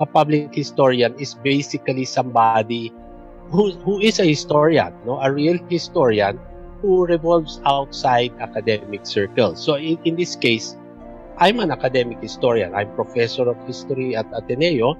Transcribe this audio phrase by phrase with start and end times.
[0.00, 2.90] a public historian is basically somebody
[3.50, 6.40] who who is a historian, no, a real historian
[6.80, 9.62] who revolves outside academic circles.
[9.62, 10.76] So in, in this case,
[11.38, 12.74] I'm an academic historian.
[12.74, 14.94] I'm professor of history at Ateneo,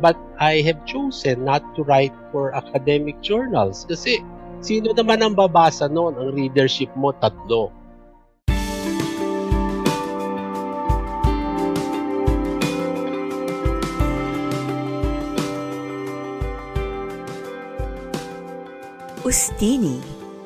[0.00, 4.20] but I have chosen not to write for academic journals kasi
[4.62, 6.16] sino naman ang babasa noon?
[6.16, 7.70] Ang readership mo tatlo.
[19.32, 19.96] Ustini,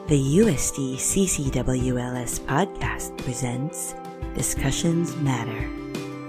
[0.07, 3.99] the USD CCWLS podcast presents
[4.39, 5.59] Discussions Matter.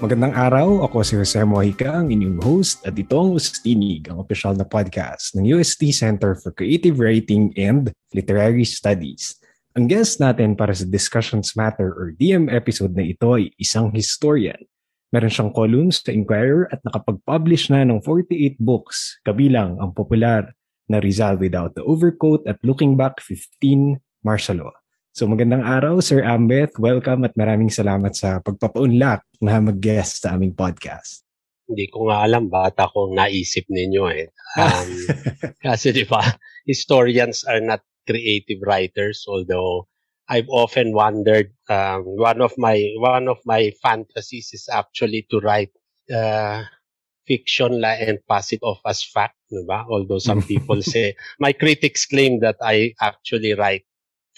[0.02, 4.58] Magandang araw, ako si Jose Mojica, ang inyong host at ito ang Ustinig, ang official
[4.58, 9.38] na podcast ng USD Center for Creative Writing and Literary Studies.
[9.78, 14.66] Ang guest natin para sa Discussions Matter or DM episode na ito ay isang historian.
[15.14, 21.04] Meron siyang columns sa Inquirer at nakapag-publish na ng 48 books, kabilang ang popular na
[21.04, 24.72] Rizal Without the Overcoat at Looking Back 15 Martial
[25.18, 30.54] So magandang araw Sir Ambeth, welcome at maraming salamat sa pagpapaunlak na mag-guest sa aming
[30.54, 31.26] podcast.
[31.66, 34.30] Hindi ko nga alam bata kong naisip ninyo eh.
[34.56, 34.90] Um,
[35.66, 36.22] kasi di ba,
[36.70, 39.90] historians are not creative writers although
[40.30, 45.74] I've often wondered um, one of my one of my fantasies is actually to write
[46.14, 46.62] uh,
[47.28, 49.86] fiction la and pass it off as fact, diba?
[49.92, 53.84] Although some people say, my critics claim that I actually write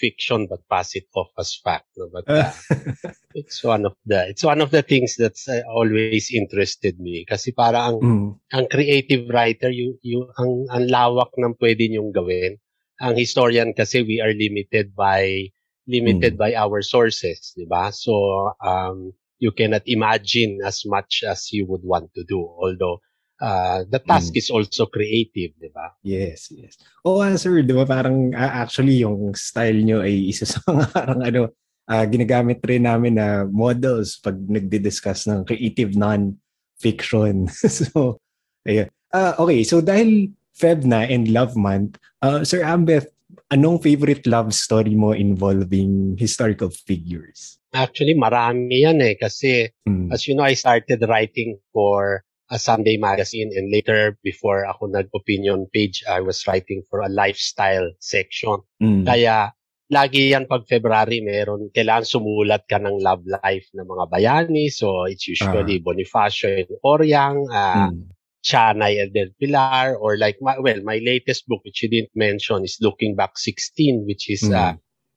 [0.00, 1.86] fiction but pass it off as fact.
[1.96, 2.08] No?
[2.08, 2.50] But uh,
[3.36, 7.52] it's one of the it's one of the things that's uh, always interested me kasi
[7.52, 8.28] para ang mm.
[8.56, 12.56] ang creative writer you you ang ang lawak ng pwede niyong gawin.
[13.04, 15.52] Ang historian kasi we are limited by
[15.84, 16.40] limited mm.
[16.40, 17.92] by our sources, 'di ba?
[17.92, 18.16] So
[18.64, 22.38] um you cannot imagine as much as you would want to do.
[22.38, 23.00] Although,
[23.40, 24.38] uh, the task mm.
[24.38, 25.96] is also creative, di ba?
[26.04, 26.76] Yes, yes.
[27.02, 30.84] oh, uh, sir, di ba parang uh, actually yung style nyo ay isa sa mga
[30.96, 31.42] parang ano,
[31.88, 37.48] uh, ginagamit rin namin na models pag nagdi-discuss ng creative non-fiction.
[37.80, 38.20] so,
[38.68, 38.86] ayun.
[39.10, 43.08] Uh, okay, so dahil Feb na and Love Month, uh, Sir Ambeth,
[43.50, 47.58] anong favorite love story mo involving historical figures?
[47.74, 49.14] Actually, marami yan eh.
[49.18, 50.10] Kasi, mm.
[50.10, 55.70] as you know, I started writing for a Sunday magazine and later, before ako nag-opinion
[55.70, 58.66] page, I was writing for a lifestyle section.
[58.82, 59.06] Mm.
[59.06, 59.54] Kaya,
[59.90, 64.66] lagi yan pag February, meron, kailangan sumulat ka ng love life ng mga bayani.
[64.66, 65.82] So, it's usually uh.
[65.82, 68.02] Bonifacio and Oryang, uh, mm.
[68.44, 72.64] Chanay and Del Pilar, or like, my, well, my latest book, which you didn't mention,
[72.64, 74.54] is Looking Back 16, which is mm.
[74.54, 74.74] uh,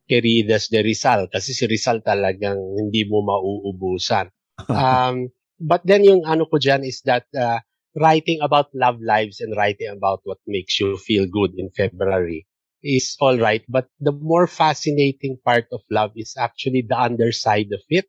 [0.09, 4.29] Queridas de Rizal kasi si Rizal talagang hindi mo mauubusan.
[4.69, 7.57] Um, but then yung ano ko dyan is that uh,
[7.97, 12.45] writing about love lives and writing about what makes you feel good in February
[12.85, 13.65] is all right.
[13.65, 18.05] But the more fascinating part of love is actually the underside of it.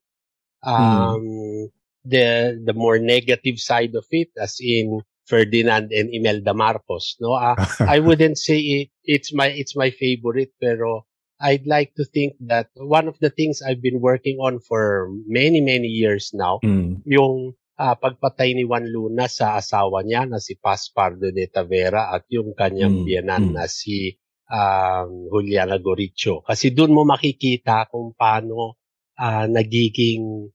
[0.60, 1.64] Um, mm.
[2.04, 7.16] The the more negative side of it, as in Ferdinand and Imelda Marcos.
[7.20, 11.08] No, uh, I wouldn't say it, it's my it's my favorite, pero
[11.40, 15.60] I'd like to think that one of the things I've been working on for many,
[15.60, 17.02] many years now, mm.
[17.04, 22.14] yung uh, pagpatay ni Juan Luna sa asawa niya na si Paz Pardo de Tavera
[22.14, 23.04] at yung kanyang mm.
[23.04, 23.54] biyanan mm.
[23.58, 24.14] na si
[24.48, 26.46] um, Juliana Goricho.
[26.46, 28.78] Kasi doon mo makikita kung paano
[29.18, 30.48] uh, nagiging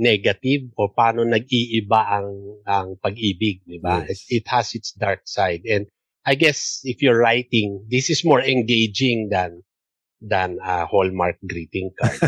[0.00, 2.28] negative o paano nag-iiba ang
[2.64, 4.00] ang pag-ibig, di ba?
[4.08, 4.24] Yes.
[4.32, 5.68] It, it has its dark side.
[5.68, 5.86] And
[6.24, 9.62] I guess if you're writing, this is more engaging than
[10.20, 12.20] than a Hallmark greeting card.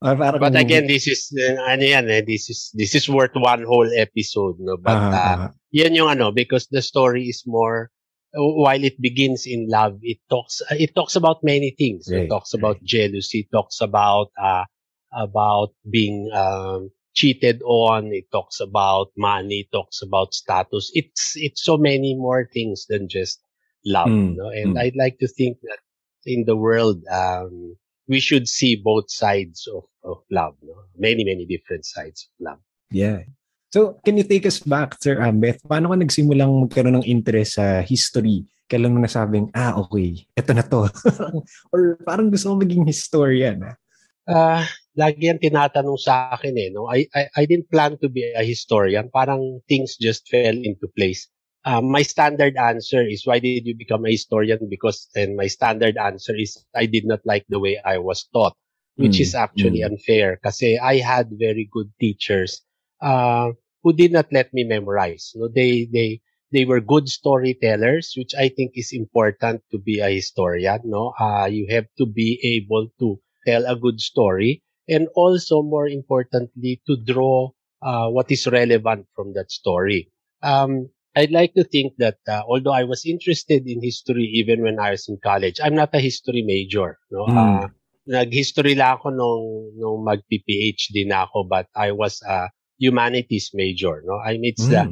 [0.02, 3.90] but again, this is uh, ano yan eh, this is this is worth one whole
[3.94, 4.78] episode, no.
[4.78, 7.90] But uh, uh, yan yung ano because the story is more
[8.34, 12.10] while it begins in love, it talks it talks about many things.
[12.10, 14.66] Right, it talks about jealousy, it talks about uh
[15.14, 20.88] about being um cheated on, it talks about money, it talks about status.
[20.96, 23.44] It's it's so many more things than just
[23.84, 24.48] love, mm, no?
[24.48, 24.80] And mm.
[24.80, 25.84] I'd like to think that
[26.24, 27.76] in the world, um,
[28.08, 30.56] we should see both sides of, of love.
[30.64, 30.80] No?
[30.96, 32.62] Many, many different sides of love.
[32.88, 33.28] Yeah.
[33.70, 35.62] So, can you take us back, Sir Ambeth?
[35.62, 38.48] Paano ka nagsimulang magkaroon ng interest sa history?
[38.66, 40.90] Kailan mo nasabing, ah, okay, eto na to.
[41.74, 43.62] Or parang gusto mo maging historian?
[43.62, 43.78] Ah,
[44.30, 44.62] uh,
[44.94, 46.70] lagi yan tinatanong sa akin eh.
[46.70, 46.86] No?
[46.86, 49.10] I, I, I didn't plan to be a historian.
[49.10, 51.28] Parang things just fell into place
[51.64, 54.68] um, my standard answer is why did you become a historian?
[54.68, 58.56] Because and my standard answer is I did not like the way I was taught,
[58.96, 59.86] which mm, is actually mm.
[59.86, 60.38] unfair.
[60.42, 62.62] Kasi I had very good teachers.
[63.00, 65.32] Uh, who did not let me memorize.
[65.34, 66.20] No, they they
[66.52, 70.80] they were good storytellers, which I think is important to be a historian.
[70.84, 75.88] No, uh, you have to be able to tell a good story, and also more
[75.88, 77.50] importantly, to draw
[77.82, 80.10] uh, what is relevant from that story.
[80.42, 84.78] Um, I'd like to think that uh, although I was interested in history even when
[84.78, 86.98] I was in college, I'm not a history major.
[87.10, 87.36] No, mm.
[87.36, 87.68] uh,
[88.06, 94.02] nag-history lang ako nung nung mag-PhD na ako, but I was a humanities major.
[94.06, 94.70] No, I mean it's mm.
[94.70, 94.82] the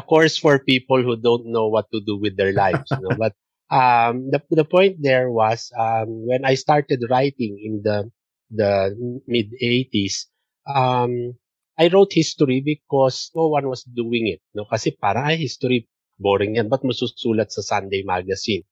[0.00, 2.86] the course for people who don't know what to do with their lives.
[2.94, 3.34] no, but
[3.70, 8.10] um, the the point there was um, when I started writing in the
[8.50, 8.94] the
[9.26, 10.26] mid 80s.
[10.66, 11.36] Um,
[11.78, 14.40] I wrote history because no one was doing it.
[14.54, 14.64] No?
[14.64, 15.88] Kasi para ay history,
[16.18, 16.70] boring yan.
[16.70, 18.62] Ba't mo susulat sa Sunday magazine?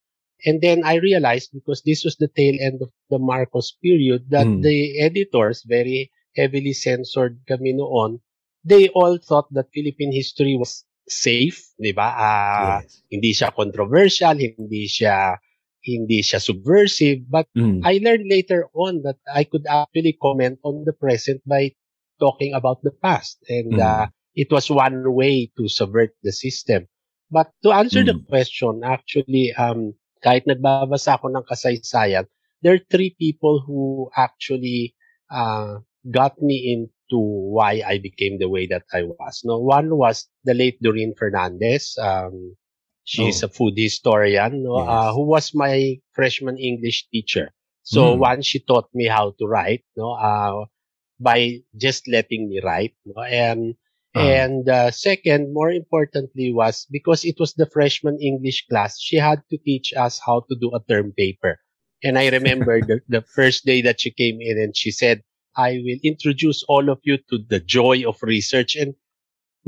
[0.47, 4.47] And then I realized because this was the tail end of the Marcos period that
[4.47, 4.63] mm.
[4.63, 8.19] the editors, very heavily censored kami noon,
[8.65, 12.09] they all thought that Philippine history was safe, 'di ba?
[12.17, 13.05] Uh, yes.
[13.13, 15.37] hindi siya controversial, hindi siya
[15.83, 17.83] hindi siya subversive, but mm.
[17.83, 21.75] I learned later on that I could actually comment on the present by
[22.23, 23.43] talking about the past.
[23.51, 23.83] And mm.
[23.83, 24.07] uh,
[24.39, 26.87] it was one way to subvert the system.
[27.31, 28.15] But to answer mm.
[28.15, 32.31] the question, actually, um, kahit nagbabasa ako ng kasaysayan,
[32.63, 34.95] there are three people who actually
[35.35, 36.79] uh, got me
[37.13, 39.43] into why I became the way that I was.
[39.45, 41.97] No, one was the late Doreen Fernandez.
[42.01, 42.57] Um,
[43.05, 43.47] she's oh.
[43.47, 44.89] a food historian, no, uh, yes.
[44.89, 47.53] uh, who was my freshman English teacher.
[47.83, 48.19] So mm.
[48.19, 50.65] once she taught me how to write, no, uh,
[51.21, 52.95] by just letting me write.
[53.05, 53.23] No?
[53.23, 53.75] And
[54.15, 54.29] uh-huh.
[54.29, 59.41] and uh, second, more importantly, was because it was the freshman English class, she had
[59.51, 61.59] to teach us how to do a term paper.
[62.05, 65.23] And I remember the, the first day that she came in and she said,
[65.57, 68.77] I will introduce all of you to the joy of research.
[68.77, 68.95] And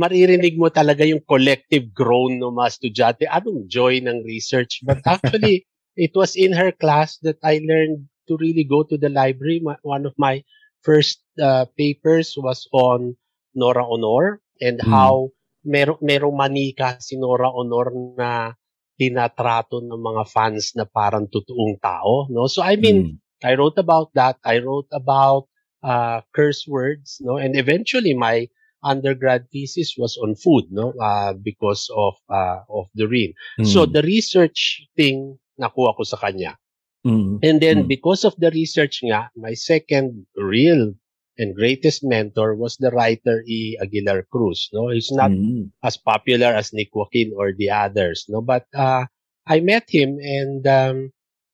[0.01, 3.25] maririnig mo talaga yung collective groan ng mga estudyante.
[3.31, 4.83] Anong joy ng research?
[4.83, 5.67] But actually,
[5.97, 9.63] it was in her class that I learned to really go to the library.
[9.63, 10.43] One of my
[10.83, 13.17] first uh, papers was on
[13.55, 14.89] Nora Honor and mm.
[14.89, 15.31] how
[15.65, 18.53] mer merong manika si Nora Honor na
[18.95, 22.47] tinatrato ng mga fans na parang totoong tao, no?
[22.47, 23.15] So I mean, mm.
[23.43, 24.39] I wrote about that.
[24.45, 25.51] I wrote about
[25.85, 27.37] uh, curse words, no?
[27.37, 28.49] And eventually my
[28.83, 30.97] undergrad thesis was on food, no?
[30.97, 33.37] Uh, because of uh, of the rain.
[33.61, 33.69] Mm.
[33.69, 36.57] So the research thing nakuha ko sa kanya.
[37.05, 37.45] Mm.
[37.45, 37.89] And then mm.
[37.89, 40.97] because of the research nga, my second real
[41.37, 43.77] and greatest mentor was the writer E.
[43.83, 44.71] Aguilar Cruz.
[44.73, 45.69] No, he's not mm.
[45.83, 48.25] as popular as Nick Joaquin or the others.
[48.29, 49.05] No, but uh,
[49.47, 50.97] I met him and um,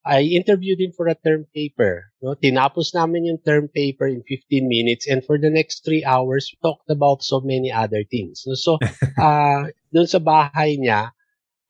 [0.05, 2.09] I interviewed him for a term paper.
[2.25, 6.49] No, tinapos namin yung term paper in 15 minutes and for the next three hours
[6.49, 8.45] we talked about so many other things.
[8.49, 8.81] No, so
[9.21, 11.13] uh, doon sa bahay niya,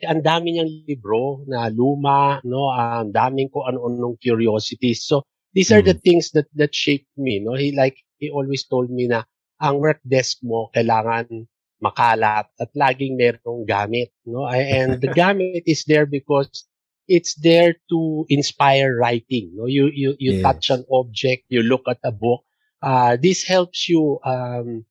[0.06, 2.72] ang dami niyang libro na luma, no?
[2.72, 5.04] Ang daming ko ano-anong curiosities.
[5.04, 5.92] So, these are mm.
[5.92, 7.58] the things that that shaped me, no?
[7.58, 9.28] He like he always told me na
[9.60, 11.50] ang work desk mo kailangan
[11.80, 14.48] makalat at laging merong gamit, no?
[14.48, 16.64] And the gamit is there because
[17.10, 19.66] it's there to inspire writing, no?
[19.66, 20.42] You you you yes.
[20.46, 22.46] touch an object, you look at a book.
[22.80, 24.86] Uh, this helps you um,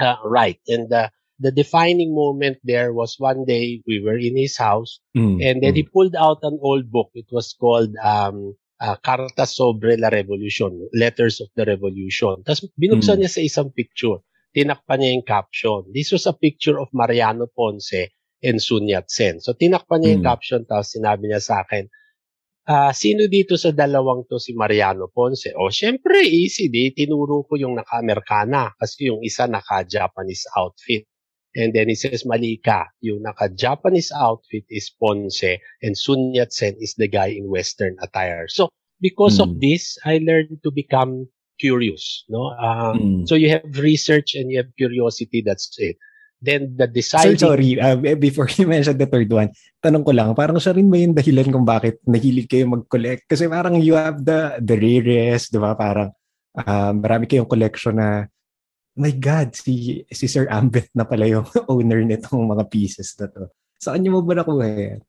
[0.00, 1.06] uh, write and uh,
[1.38, 5.74] the defining moment there was one day we were in his house mm, and then
[5.74, 5.76] mm.
[5.76, 7.10] he pulled out an old book.
[7.14, 12.42] It was called um, uh, Carta sobre la Revolution, Letters of the Revolution.
[12.42, 13.26] Tapos binuksan mm.
[13.26, 14.18] niya sa isang picture.
[14.54, 15.86] Tinakpan niya yung caption.
[15.90, 18.10] This was a picture of Mariano Ponce
[18.42, 19.38] and Sun Yat-sen.
[19.38, 20.30] So tinakpan niya yung mm.
[20.30, 21.86] caption tapos sinabi niya sa akin,
[22.68, 25.54] uh, sino dito sa dalawang to si Mariano Ponce?
[25.54, 26.68] O, syempre, easy.
[26.68, 31.06] Di, tinuro ko yung naka-Amerikana kasi yung isa naka-Japanese outfit.
[31.52, 37.08] And then he says, Malika, yung naka-Japanese outfit is Ponce and Sun Yat-sen is the
[37.08, 38.48] guy in Western attire.
[38.48, 39.42] So, because mm.
[39.44, 39.60] of hmm.
[39.60, 42.24] this, I learned to become curious.
[42.28, 43.28] No, um, mm.
[43.28, 45.42] So you have research and you have curiosity.
[45.44, 45.96] That's it.
[46.42, 47.38] Then the deciding...
[47.38, 50.90] Sir, sorry, uh, before you mention the third one, tanong ko lang, parang siya rin
[50.90, 53.30] ba yung dahilan kung bakit nahilig kayo mag-collect?
[53.30, 55.78] Kasi parang you have the the rarest, di ba?
[55.78, 56.10] Parang
[56.58, 58.26] uh, marami kayong collection na
[58.98, 63.48] my God, si, si Sir Ambet na pala yung owner nitong mga pieces na to.
[63.80, 65.00] Saan niyo mo ba nakuha yan?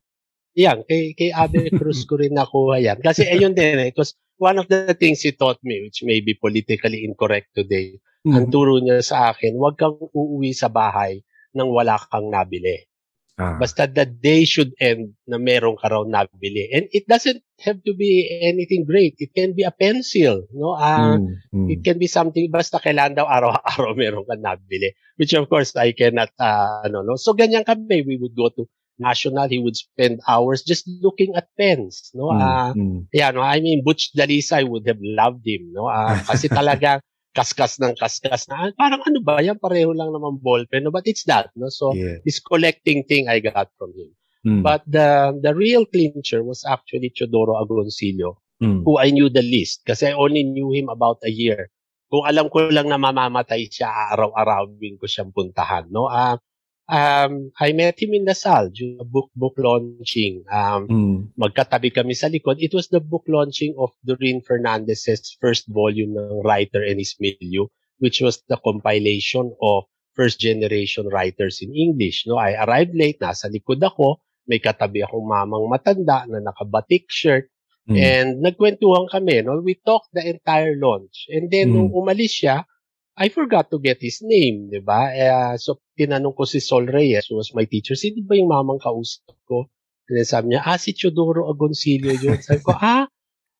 [0.53, 3.01] Yan, kay, kay Abe Cruz ko rin nakuha yan.
[3.01, 6.19] Kasi ayun din, eh, it was one of the things he taught me, which may
[6.19, 7.99] be politically incorrect today.
[8.23, 8.35] Mm-hmm.
[8.37, 11.21] Ang turo niya sa akin, huwag kang uuwi sa bahay
[11.53, 12.87] nang wala kang nabili.
[13.33, 13.57] Ah.
[13.57, 16.69] Basta the day should end na meron ka raw nabili.
[16.69, 19.17] And it doesn't have to be anything great.
[19.17, 20.77] It can be a pencil, no?
[20.77, 21.67] Uh, mm, mm.
[21.73, 24.93] It can be something, basta kailan daw araw-araw meron ka nabili.
[25.17, 27.17] Which of course, I cannot, uh, ano, no?
[27.17, 28.05] So, ganyan kami.
[28.05, 29.49] We would go to National.
[29.49, 32.31] He would spend hours just looking at pens, no?
[32.31, 32.99] Mm, uh, mm.
[33.13, 33.41] Yeah, no?
[33.41, 35.87] I mean, Butch Dalisa, I would have loved him, no?
[35.87, 37.01] Uh, kasi talaga,
[37.33, 41.25] kaskas ng kaskas na parang ano ba yan pareho lang naman ballpen no but it's
[41.25, 42.21] that no so yeah.
[42.21, 44.13] this collecting thing I got from him
[44.45, 44.61] mm.
[44.61, 48.85] but the the real clincher was actually Chodoro Agoncillo mm.
[48.85, 51.73] who I knew the least kasi I only knew him about a year
[52.13, 56.37] kung alam ko lang na mamamatay siya araw-arawin ko siyang puntahan no uh,
[56.89, 60.43] um, I met him in Lasal during a book book launching.
[60.51, 61.17] Um, mm.
[61.39, 62.59] Magkatabi kami sa likod.
[62.59, 67.71] It was the book launching of Doreen Fernandez's first volume ng Writer and His Milieu,
[67.99, 72.25] which was the compilation of first generation writers in English.
[72.27, 77.49] No, I arrived late, nasa likod ako, may katabi akong mamang matanda na nakabatik shirt,
[77.89, 77.97] mm.
[77.97, 79.41] and nagkwentuhan kami.
[79.41, 79.57] No?
[79.63, 81.25] We talked the entire launch.
[81.31, 81.73] And then, mm.
[81.73, 82.67] nung umalis siya,
[83.13, 85.13] I forgot to get his name, di ba?
[85.13, 88.81] Uh, so, tinanong ko si Sol Reyes, who was my teacher, sino ba yung mamang
[88.81, 89.69] kausap ko?
[90.09, 92.41] And then sabi niya, ah, si Chodoro Agoncillo yun.
[92.41, 93.05] sabi ko, ah,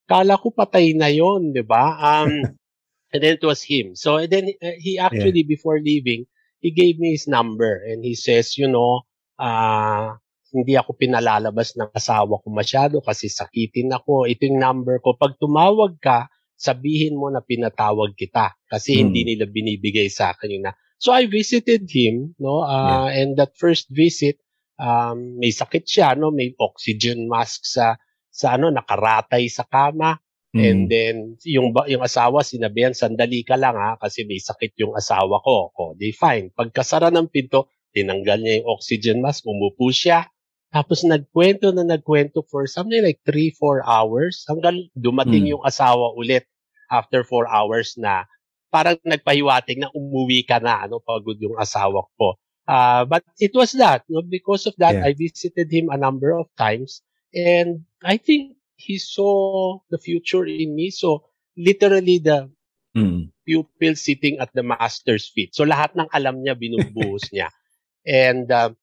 [0.10, 1.95] kala ko patay na yon, di ba?
[2.01, 2.33] Um,
[3.13, 3.93] and then it was him.
[3.93, 5.53] So, and then uh, he actually, yeah.
[5.53, 6.25] before leaving,
[6.60, 9.05] he gave me his number and he says, you know,
[9.38, 10.17] uh,
[10.53, 14.29] hindi ako pinalalabas ng asawa ko masyado kasi sakitin ako.
[14.29, 15.17] Ito yung number ko.
[15.17, 16.29] Pag tumawag ka,
[16.63, 19.00] sabihin mo na pinatawag kita kasi hmm.
[19.03, 20.74] hindi nila binibigay sa akin yun na.
[21.03, 23.20] So I visited him, no, uh, yeah.
[23.20, 24.39] and that first visit,
[24.79, 28.00] um, may sakit siya, no, may oxygen mask sa
[28.32, 30.15] sa ano nakaratay sa kama.
[30.55, 30.63] Mm.
[30.63, 35.43] And then yung yung asawa sinabihan sandali ka lang ha kasi may sakit yung asawa
[35.43, 35.75] ko.
[35.75, 36.55] O, di fine.
[36.55, 40.32] Pagkasara ng pinto, tinanggal niya yung oxygen mask, umupo siya.
[40.72, 45.51] Tapos nagkwento na nagkwento for something like 3-4 hours hanggang dumating mm.
[45.58, 46.48] yung asawa ulit
[46.91, 48.25] after 4 hours na
[48.73, 52.33] parang nagpahiwatig na umuwi ka na, ano, pagod yung asawa ko.
[52.65, 54.01] Uh, but it was that.
[54.09, 54.25] No?
[54.25, 55.05] Because of that, yeah.
[55.05, 57.05] I visited him a number of times.
[57.35, 60.89] And I think he saw the future in me.
[60.89, 62.49] So, literally, the
[62.97, 63.29] mm.
[63.45, 65.53] pupil sitting at the master's feet.
[65.53, 67.53] So, lahat ng alam niya, binubuhos niya.
[68.09, 68.73] And uh,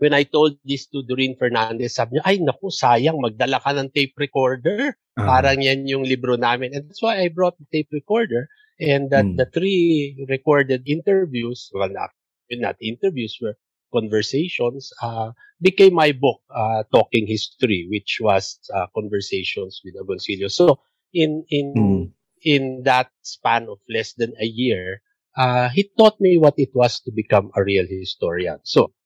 [0.00, 3.92] when I told this to Doreen Fernandez, sabi niya, ay naku, sayang, magdala ka ng
[3.92, 4.96] tape recorder.
[4.96, 5.28] Uh-huh.
[5.28, 6.72] Parang yan yung libro namin.
[6.72, 8.48] And that's why I brought the tape recorder.
[8.80, 9.36] And that mm.
[9.36, 12.16] the three recorded interviews, well, not,
[12.48, 13.60] not interviews, were
[13.92, 20.48] conversations, uh, became my book, uh, Talking History, which was uh, conversations with Agoncillo.
[20.48, 20.80] So
[21.12, 22.04] in in mm.
[22.40, 25.02] in that span of less than a year,
[25.36, 28.64] uh, he taught me what it was to become a real historian.
[28.64, 28.96] So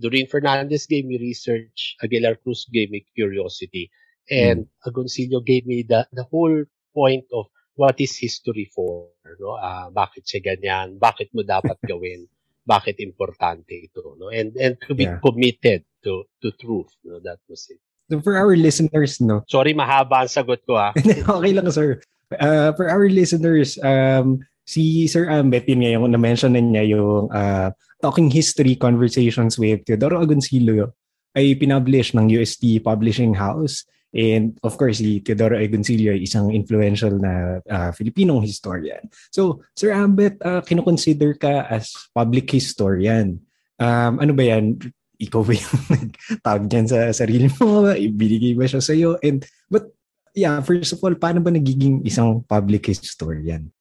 [0.00, 1.96] Doreen Fernandez gave me research.
[2.02, 3.90] Aguilar Cruz gave me curiosity.
[4.30, 4.88] And mm.
[4.88, 9.08] Agoncillo gave me the, the whole point of what is history for.
[9.40, 9.58] No?
[9.58, 10.98] Uh, bakit siya ganyan?
[10.98, 12.28] Bakit mo dapat gawin?
[12.66, 14.14] bakit importante ito?
[14.18, 14.30] No?
[14.30, 15.18] And, and to be yeah.
[15.18, 16.90] committed to, to truth.
[17.04, 17.18] No?
[17.22, 17.78] That was it.
[18.10, 19.42] So for our listeners, no?
[19.48, 20.92] Sorry, mahaba ang sagot ko ah.
[21.38, 22.02] okay lang, sir.
[22.32, 27.32] Uh, for our listeners, um, si Sir Ambet, yun nga yung na-mention na niya yung
[27.32, 27.72] uh,
[28.02, 30.98] Talking History Conversations with Teodoro Agoncillo
[31.38, 33.86] ay pinublish ng UST Publishing House.
[34.12, 39.06] And of course, si Teodoro Agoncillo ay isang influential na uh, Filipinong historian.
[39.30, 43.40] So, Sir Ambet, uh, kinoconsider ka as public historian.
[43.80, 44.76] Um, ano ba yan?
[45.22, 45.74] Ikaw ba yung
[46.36, 47.86] nagtawag dyan sa sarili mo?
[47.88, 49.16] Ibinigay ba siya sa'yo?
[49.22, 49.88] And, but
[50.36, 53.72] yeah, first of all, paano ba nagiging isang public historian?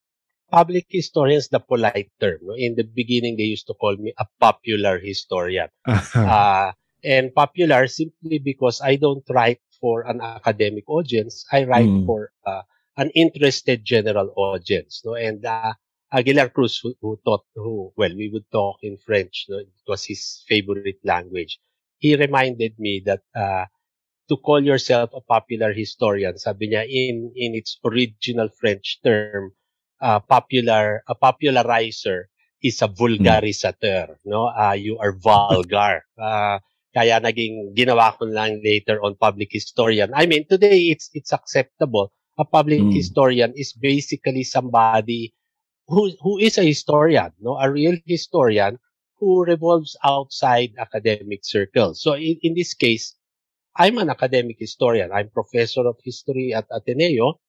[0.51, 2.39] Public historian is the polite term.
[2.43, 2.53] No?
[2.53, 5.69] In the beginning, they used to call me a popular historian.
[5.87, 6.71] uh,
[7.03, 11.45] and popular simply because I don't write for an academic audience.
[11.51, 12.05] I write mm.
[12.05, 12.61] for uh,
[12.97, 15.01] an interested general audience.
[15.03, 15.15] No?
[15.15, 15.73] And uh,
[16.11, 19.47] Aguilar Cruz, who, who taught, who, well, we would talk in French.
[19.49, 19.57] No?
[19.57, 21.57] It was his favorite language.
[21.97, 23.65] He reminded me that uh,
[24.29, 29.51] to call yourself a popular historian, sabi niya, in, in its original French term,
[30.01, 32.27] uh, popular a popularizer
[32.61, 34.49] is a vulgarisateur no?
[34.49, 36.03] Uh, you are vulgar.
[36.21, 36.61] Uh,
[36.93, 40.11] kaya naging ginawa ko lang later on public historian.
[40.13, 42.11] I mean today it's it's acceptable.
[42.37, 42.93] A public mm.
[42.93, 45.33] historian is basically somebody
[45.87, 47.57] who who is a historian no?
[47.57, 48.77] A real historian
[49.17, 52.01] who revolves outside academic circles.
[52.01, 53.15] So in, in this case
[53.77, 55.11] i'm an academic historian.
[55.11, 57.39] I'm professor of history at ateneo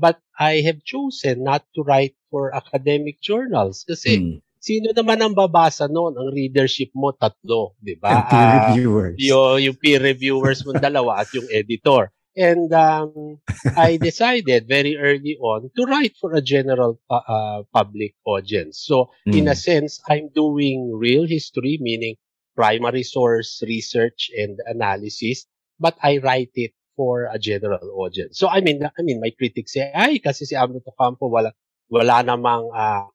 [0.00, 4.36] But I have chosen not to write for academic journals kasi mm.
[4.56, 6.16] sino naman ang babasa noon?
[6.16, 8.08] Ang readership mo, tatlo, di ba?
[8.08, 9.16] And peer reviewers.
[9.20, 12.08] Uh, yung, yung peer reviewers mo, dalawa, at yung editor.
[12.32, 13.44] And um,
[13.76, 18.80] I decided very early on to write for a general uh, uh, public audience.
[18.80, 19.36] So, mm.
[19.36, 19.60] in a hmm.
[19.60, 22.16] sense, I'm doing real history, meaning
[22.56, 25.44] primary source research and analysis,
[25.76, 28.36] but I write it for a general audience.
[28.36, 31.56] So, I mean, I mean, my critics say, ay, kasi si Amado Campo, wala,
[31.88, 33.08] wala namang uh,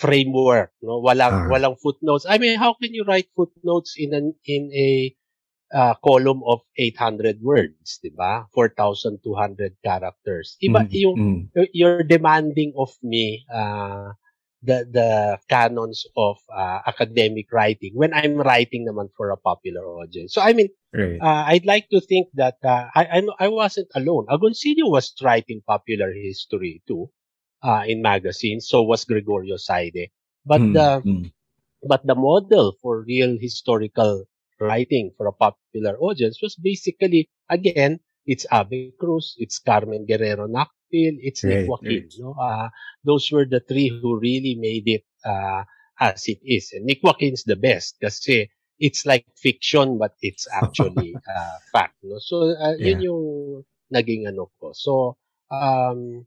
[0.00, 1.04] framework, no?
[1.04, 1.48] Walang, uh.
[1.52, 2.24] walang footnotes.
[2.24, 5.12] I mean, how can you write footnotes in an, in a
[5.68, 8.46] uh, column of 800 words, 'di ba?
[8.54, 9.20] 4,200
[9.84, 10.56] characters.
[10.62, 11.68] Iba mm, yung mm.
[11.76, 14.16] you're demanding of me uh,
[14.62, 20.34] the the canons of uh, academic writing when I'm writing naman for a popular audience.
[20.34, 21.20] So I mean, right.
[21.20, 24.26] uh, I'd like to think that uh, I, I I wasn't alone.
[24.28, 27.10] Agoncillo was writing popular history too
[27.62, 28.68] uh, in magazines.
[28.68, 30.10] So was Gregorio Saide.
[30.46, 31.32] But mm, the mm.
[31.82, 34.24] but the model for real historical
[34.60, 40.46] writing for a popular audience was basically, again, it's Ave Cruz, it's Carmen Guerrero
[40.86, 41.90] Nakpil, it's right, Nick Joaquin.
[41.90, 42.14] Right.
[42.18, 42.32] No?
[42.32, 42.68] Uh,
[43.04, 45.64] those were the three who really made it uh,
[46.00, 46.72] as it is.
[46.72, 51.94] And Nick Joaquin's the best kasi it's like fiction but it's actually uh, fact.
[52.02, 52.18] No?
[52.18, 52.96] So, uh, yeah.
[52.96, 53.24] yun yung
[53.92, 54.72] naging ano ko.
[54.72, 55.16] So,
[55.50, 56.26] um,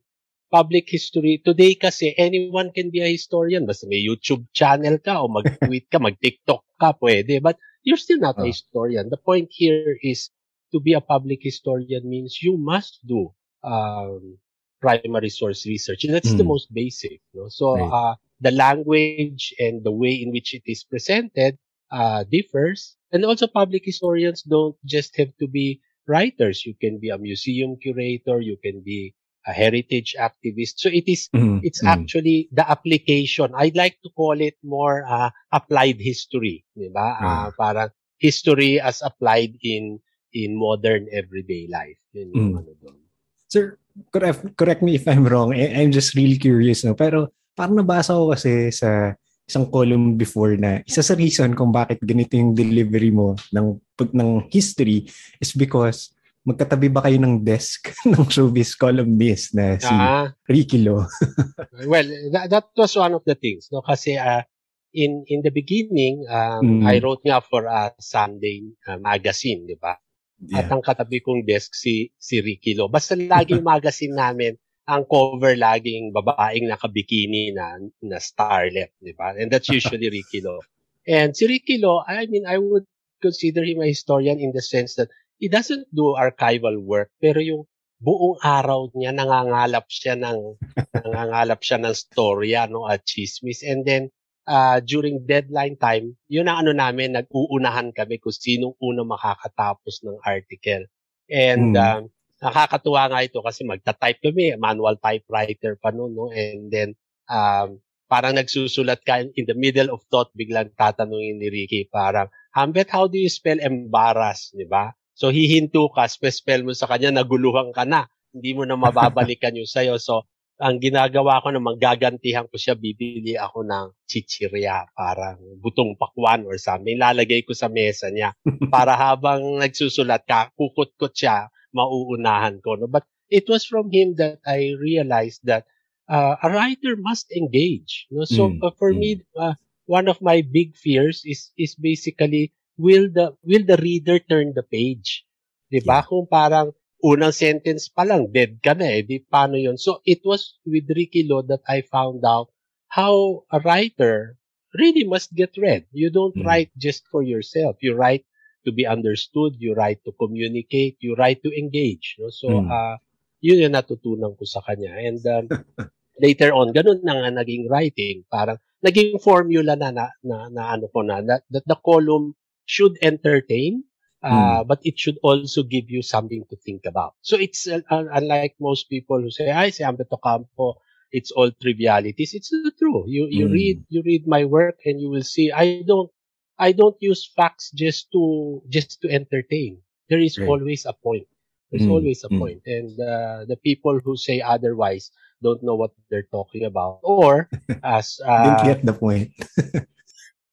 [0.51, 1.41] public history.
[1.45, 3.65] Today kasi, anyone can be a historian.
[3.65, 7.37] Basta may YouTube channel ka o mag-tweet ka, mag-TikTok ka, pwede.
[7.41, 8.43] But you're still not uh.
[8.43, 9.09] a historian.
[9.09, 10.33] The point here is
[10.73, 13.29] to be a public historian means you must do
[13.63, 14.37] um,
[14.81, 16.03] primary source research.
[16.03, 16.37] And that's mm.
[16.37, 16.49] the hmm.
[16.55, 17.21] most basic.
[17.33, 17.47] No?
[17.49, 17.91] So right.
[17.91, 21.57] uh, the language and the way in which it is presented
[21.91, 22.95] uh, differs.
[23.11, 26.65] And also public historians don't just have to be writers.
[26.65, 28.41] You can be a museum curator.
[28.41, 29.13] You can be
[29.47, 30.77] a heritage activist.
[30.77, 31.89] So it is, mm, it's mm.
[31.89, 33.51] actually the application.
[33.55, 37.17] I'd like to call it more uh, applied history, di ba?
[37.17, 37.57] Mm.
[37.57, 39.99] Parang history as applied in
[40.33, 41.97] in modern everyday life.
[42.13, 42.53] Yun mm.
[42.61, 43.08] ano doon.
[43.49, 43.81] Sir,
[44.13, 45.51] correct, correct me if I'm wrong.
[45.57, 46.85] I, I'm just really curious.
[46.85, 46.93] No?
[46.93, 49.17] Pero parang nabasa ko kasi sa
[49.49, 53.81] isang column before na isa sa reason kung bakit ganito yung delivery mo ng
[54.13, 55.09] ng history
[55.41, 56.13] is because
[56.45, 61.03] magkatabi ba kayo ng desk ng showbiz columnist na si ah, Ricky Lo?
[61.91, 63.67] well, that, that was one of the things.
[63.73, 63.81] No?
[63.81, 64.45] Kasi uh,
[64.93, 66.83] in in the beginning, um, mm.
[66.85, 69.97] I wrote nga for a Sunday uh, magazine, di ba?
[70.39, 70.63] Yeah.
[70.63, 72.87] At ang katabi kong desk si si Ricky Lo.
[72.87, 74.55] Basta lagi yung magazine namin,
[74.87, 79.35] ang cover laging babaeng nakabikini na na starlet, di ba?
[79.35, 80.63] And that's usually Ricky Lo.
[81.03, 82.87] And si Ricky Lo, I mean, I would
[83.19, 87.67] consider him a historian in the sense that he doesn't do archival work, pero yung
[87.99, 90.55] buong araw niya nangangalap siya ng
[91.03, 94.07] nangangalap siya ng storya no at chismis and then
[94.49, 100.17] uh, during deadline time yun ang ano namin nag-uunahan kami kung sinong una makakatapos ng
[100.25, 100.89] article
[101.29, 101.79] and mm.
[101.79, 102.09] um,
[102.41, 106.97] nakakatuwa nga ito kasi magta-type kami manual typewriter pa noon no and then
[107.29, 107.77] um,
[108.09, 113.05] parang nagsusulat ka in the middle of thought biglang tatanungin ni Ricky parang Hambet how
[113.05, 117.83] do you spell embarrass di ba So hihinto ka, spell mo sa kanya, naguluhan ka
[117.83, 118.07] na.
[118.31, 119.99] Hindi mo na mababalikan yung sayo.
[119.99, 120.23] So
[120.59, 126.59] ang ginagawa ko na magagantihan ko siya, bibili ako ng chichirya, parang butong pakwan or
[126.59, 126.99] something.
[126.99, 128.35] Lalagay ko sa mesa niya
[128.73, 132.75] para habang nagsusulat ka, kukut-kut siya, mauunahan ko.
[132.75, 132.91] No?
[132.91, 135.63] But it was from him that I realized that
[136.11, 138.11] uh, a writer must engage.
[138.11, 138.27] No?
[138.27, 138.99] So mm, uh, for mm.
[138.99, 139.55] me, uh,
[139.87, 144.67] one of my big fears is is basically will the will the reader turn the
[144.67, 145.23] page?
[145.71, 146.03] 'Di ba?
[146.03, 146.07] Yeah.
[146.09, 149.79] Kung parang unang sentence pa lang dead ka na eh, di paano 'yon?
[149.79, 152.51] So it was with Ricky Lo that I found out
[152.91, 154.39] how a writer
[154.73, 155.85] really must get read.
[155.91, 156.45] You don't mm.
[156.45, 157.81] write just for yourself.
[157.81, 158.25] You write
[158.65, 162.17] to be understood, you write to communicate, you write to engage.
[162.19, 162.29] No?
[162.29, 162.67] So, mm.
[162.69, 162.97] uh,
[163.39, 164.93] yun yung natutunan ko sa kanya.
[164.99, 165.45] And um,
[166.23, 168.27] later on, ganun na nga naging writing.
[168.27, 172.35] Parang naging formula na na, na, na ano ko na, that, that the column
[172.69, 173.81] should entertain,
[174.23, 174.67] uh, mm.
[174.67, 177.15] but it should also give you something to think about.
[177.21, 180.75] So it's uh, unlike most people who say, "I say Ambeto Campo,
[181.11, 183.05] it's all trivialities." It's not true.
[183.07, 183.53] You you mm.
[183.53, 186.11] read you read my work and you will see I don't
[186.59, 189.79] I don't use facts just to just to entertain.
[190.09, 190.49] There is right.
[190.49, 191.27] always a point.
[191.71, 191.91] There's mm.
[191.91, 192.39] always a mm.
[192.39, 192.61] point.
[192.65, 197.47] and uh, the people who say otherwise don't know what they're talking about, or
[197.83, 199.31] as uh, didn't get the point.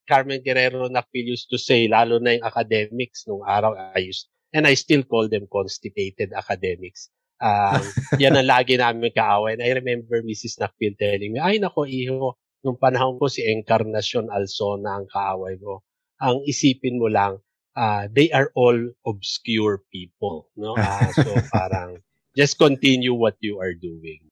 [0.06, 4.64] Carmen Guerrero Nakpil used to say, lalo na yung academics nung araw, I used, and
[4.64, 7.10] I still call them constipated academics.
[7.42, 7.82] Um,
[8.22, 9.58] yan ang lagi namin kaaway.
[9.58, 10.56] And I remember Mrs.
[10.62, 15.84] Nakpil telling me, ay nako, iho, nung panahon ko si Encarnacion Alsona ang kaaway ko.
[16.22, 17.38] Ang isipin mo lang,
[17.76, 20.74] uh, they are all obscure people, no?
[20.74, 22.00] Uh, so parang
[22.32, 24.24] just continue what you are doing.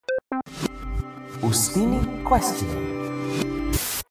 [1.44, 2.93] Ustini question.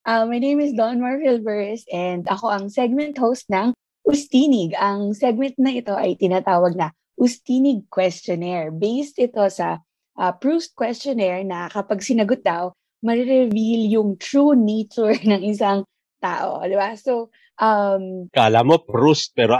[0.04, 1.40] Uh, my name is Don Marvel
[1.88, 3.72] and ako ang segment host ng
[4.04, 4.76] Ustinig.
[4.76, 8.68] Ang segment na ito ay tinatawag na Ustinig Questionnaire.
[8.68, 9.80] Based ito sa
[10.20, 15.88] uh, Proust Questionnaire na kapag sinagot daw, marireveal yung true nature ng isang
[16.20, 16.60] tao.
[16.68, 16.92] Di ba?
[17.00, 19.56] So, um, Kala mo Proust, pero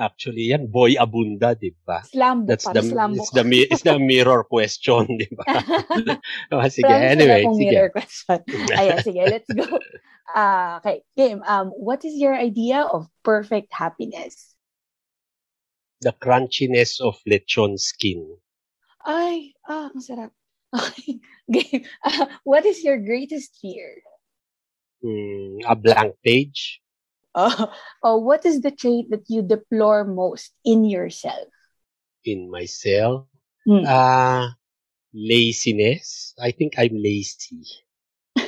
[0.00, 2.00] Actually, yan, boy abunda, di ba?
[2.48, 5.44] That's the, slam it's the, it's the mirror question, di ba?
[6.56, 7.68] oh, sige, Promise anyway, sige.
[7.68, 8.40] mirror question.
[8.80, 9.68] Ayan, sige, let's go.
[10.32, 14.56] Uh, okay, Kim, um, what is your idea of perfect happiness?
[16.00, 18.40] The crunchiness of lechon skin.
[19.04, 20.32] Ay, ah, ang sarap.
[20.72, 21.18] Okay.
[21.50, 21.84] Game.
[22.00, 24.00] Uh, what is your greatest fear?
[25.04, 26.80] Mm, a blank page.
[27.40, 27.72] Oh,
[28.04, 31.48] oh, what is the trait that you deplore most in yourself?
[32.24, 33.24] In myself?
[33.64, 33.88] Hmm.
[33.88, 34.52] Uh,
[35.16, 36.36] laziness.
[36.36, 37.64] I think I'm lazy.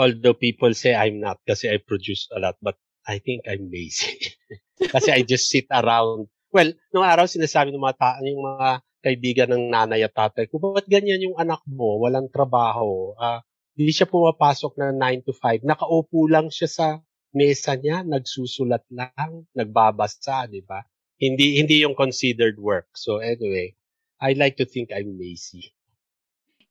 [0.00, 2.76] Although people say I'm not kasi I produce a lot, but
[3.08, 4.36] I think I'm lazy.
[4.92, 6.28] kasi I just sit around.
[6.52, 8.68] Well, nung araw sinasabi ng mga ta- yung mga
[9.02, 11.96] kaibigan ng nanay at tatay ko, ba't ganyan yung anak mo?
[11.96, 13.16] Walang trabaho.
[13.16, 13.40] Uh,
[13.72, 15.64] hindi siya pumapasok na 9 to 5.
[15.64, 16.86] Nakaupo lang siya sa
[17.32, 20.84] mesa niya, nagsusulat lang, nagbabasa, di ba?
[21.16, 22.92] Hindi, hindi yung considered work.
[22.96, 23.76] So anyway,
[24.20, 25.72] I like to think I'm lazy.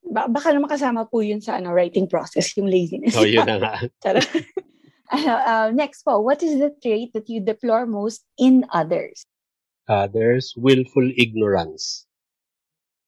[0.02, 3.18] Ba- baka naman kasama po yun sa ano, writing process, yung laziness.
[3.18, 3.74] Oh, yun na nga.
[5.12, 9.28] uh, next po, what is the trait that you deplore most in others?
[9.92, 12.08] Others, willful ignorance.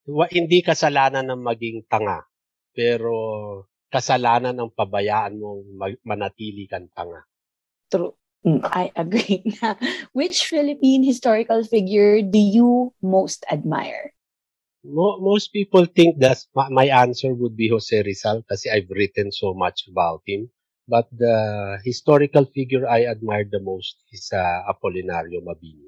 [0.03, 2.27] Wa, hindi kasalanan ng maging tanga,
[2.75, 3.15] pero
[3.87, 7.23] kasalanan ng pabayaan mong mag- manatili kang tanga.
[7.93, 8.17] True.
[8.41, 9.45] Mm, I agree.
[10.17, 14.17] Which Philippine historical figure do you most admire?
[14.83, 19.85] most people think that my answer would be Jose Rizal kasi I've written so much
[19.87, 20.49] about him.
[20.89, 25.87] But the historical figure I admire the most is uh, Apolinario Mabini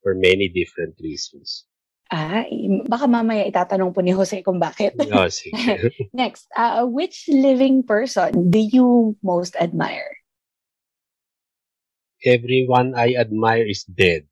[0.00, 1.68] for many different reasons.
[2.08, 2.48] Ah,
[2.88, 4.96] baka mamaya itatanong po ni Jose kung bakit.
[5.12, 5.52] Oh, sige.
[6.16, 10.23] Next, uh, which living person do you most admire?
[12.24, 14.26] Everyone I admire is dead.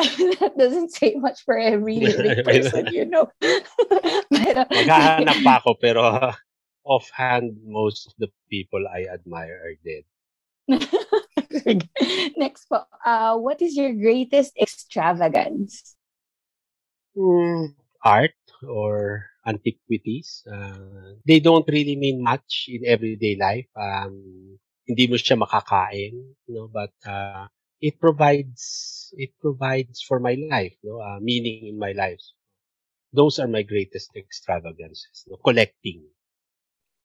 [0.40, 3.28] that doesn't say much for every living person, you know.
[4.32, 6.02] pero, Maghahanap pa ako, pero
[6.84, 10.04] offhand, most of the people I admire are dead.
[12.36, 15.98] Next po, uh, what is your greatest extravagance?
[17.18, 17.74] Mm,
[18.04, 20.46] art or antiquities.
[20.46, 23.68] Uh, they don't really mean much in everyday life.
[23.76, 24.58] Um,
[24.90, 26.66] hindi mo siya makakain, no?
[26.66, 27.46] But uh,
[27.78, 30.98] it provides it provides for my life, no?
[30.98, 32.20] Uh, meaning in my life.
[33.14, 35.38] Those are my greatest extravagances, no?
[35.38, 36.10] Collecting.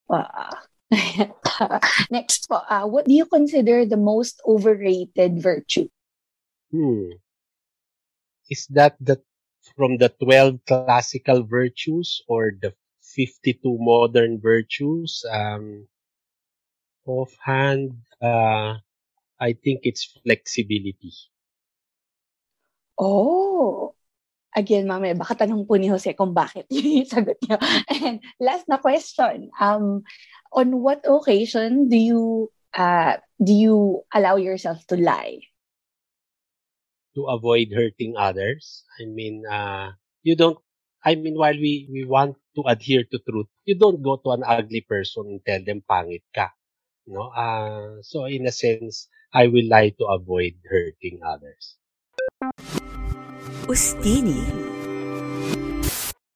[0.10, 0.66] Wow.
[2.14, 5.90] Next po, uh, what do you consider the most overrated virtue?
[6.70, 7.18] Hmm.
[8.50, 9.18] Is that the
[9.74, 15.26] from the 12 classical virtues or the 52 modern virtues?
[15.26, 15.90] Um,
[17.06, 18.82] offhand, uh,
[19.40, 21.14] I think it's flexibility.
[22.98, 23.96] Oh,
[24.56, 27.60] again, mami, baka tanong po ni Jose kung bakit yung sagot niya.
[27.92, 30.08] And last na question, um,
[30.56, 32.24] on what occasion do you
[32.76, 33.78] uh, do you
[34.16, 35.44] allow yourself to lie?
[37.16, 38.84] To avoid hurting others.
[39.00, 40.60] I mean, uh, you don't,
[41.04, 44.44] I mean, while we, we want to adhere to truth, you don't go to an
[44.46, 46.52] ugly person and tell them pangit ka.
[47.06, 47.30] No?
[47.30, 51.78] Uh, so in a sense, I will lie to avoid hurting others.
[53.70, 54.42] Ustini.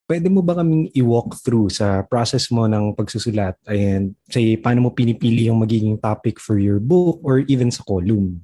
[0.10, 4.89] Pwede mo ba kaming i-walk through sa process mo ng pagsusulat and say paano mo
[4.89, 8.41] pinipili yung magiging topic for your book or even sa column?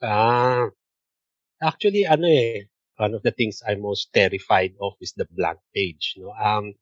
[0.00, 0.72] Ah, uh,
[1.60, 6.16] actually ano eh, one of the things I'm most terrified of is the blank page,
[6.16, 6.32] no?
[6.32, 6.72] Um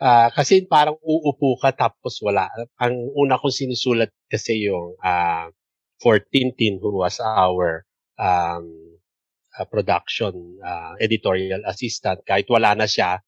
[0.00, 2.48] Uh, kasi parang uupo ka tapos wala.
[2.80, 5.52] Ang una kong sinusulat kasi yung uh,
[6.00, 7.84] for Tintin who was our
[8.16, 8.96] um,
[9.60, 12.24] uh, production uh, editorial assistant.
[12.24, 13.20] Kahit wala na siya,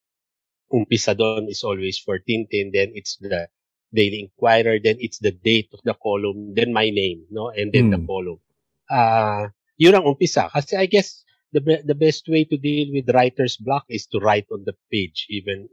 [0.72, 2.72] umpisa doon is always for Tintin.
[2.72, 3.52] Then it's the
[3.92, 4.80] Daily Inquirer.
[4.80, 6.56] Then it's the date of the column.
[6.56, 7.52] Then my name, no?
[7.52, 7.92] And then mm.
[7.92, 8.08] the hmm.
[8.08, 8.40] column.
[8.88, 10.48] Uh, yun ang umpisa.
[10.48, 11.20] Kasi I guess
[11.52, 15.28] the the best way to deal with writer's block is to write on the page
[15.28, 15.68] even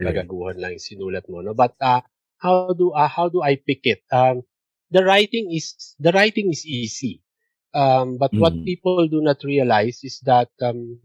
[0.00, 1.44] kagaguhan lang yung sinulat mo.
[1.44, 1.52] No?
[1.52, 2.00] But uh,
[2.40, 4.00] how do uh, how do I pick it?
[4.08, 4.42] Um,
[4.88, 7.20] the writing is the writing is easy.
[7.70, 8.40] Um, but mm.
[8.40, 10.98] what people do not realize is that um,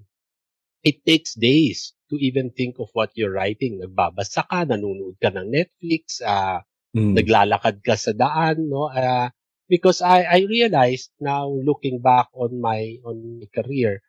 [0.82, 3.82] it takes days to even think of what you're writing.
[3.82, 6.66] Nagbabasa ka, nanonood ka ng Netflix, uh,
[6.98, 7.14] mm.
[7.14, 8.90] naglalakad ka sa daan, no?
[8.90, 9.30] Uh,
[9.70, 14.02] because I, I realized now looking back on my on my career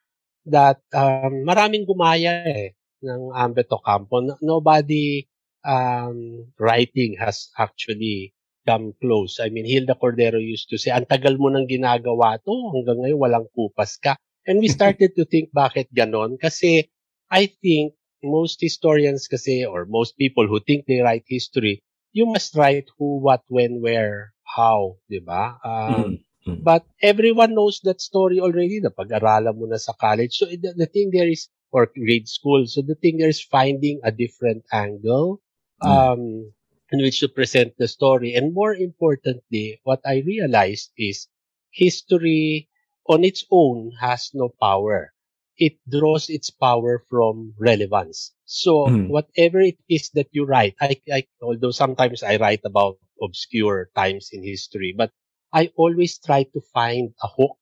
[0.47, 4.23] that um, maraming gumaya eh ng Ambeto Campo.
[4.41, 5.27] Nobody
[5.67, 8.33] um, writing has actually
[8.67, 9.39] come close.
[9.39, 13.23] I mean, Hilda Cordero used to say, ang tagal mo nang ginagawa to, hanggang ngayon
[13.23, 14.19] walang kupas ka.
[14.47, 16.39] And we started to think bakit ganon?
[16.39, 16.91] Kasi
[17.31, 22.57] I think most historians kasi, or most people who think they write history, you must
[22.59, 25.59] write who, what, when, where, how, di ba?
[25.63, 26.63] Um, mm-hmm.
[26.63, 28.81] But everyone knows that story already.
[28.81, 30.39] Napag-aralan mo na sa college.
[30.39, 32.67] So the, the thing there is, or grade school.
[32.67, 35.43] So the thing is finding a different angle
[35.83, 35.89] mm.
[35.89, 36.53] um,
[36.91, 38.35] in which to present the story.
[38.35, 41.29] And more importantly, what I realized is
[41.71, 42.69] history
[43.09, 45.13] on its own has no power.
[45.59, 48.33] It draws its power from relevance.
[48.45, 49.09] So mm.
[49.09, 54.31] whatever it is that you write, I, I, although sometimes I write about obscure times
[54.33, 55.11] in history, but
[55.53, 57.59] I always try to find a hook,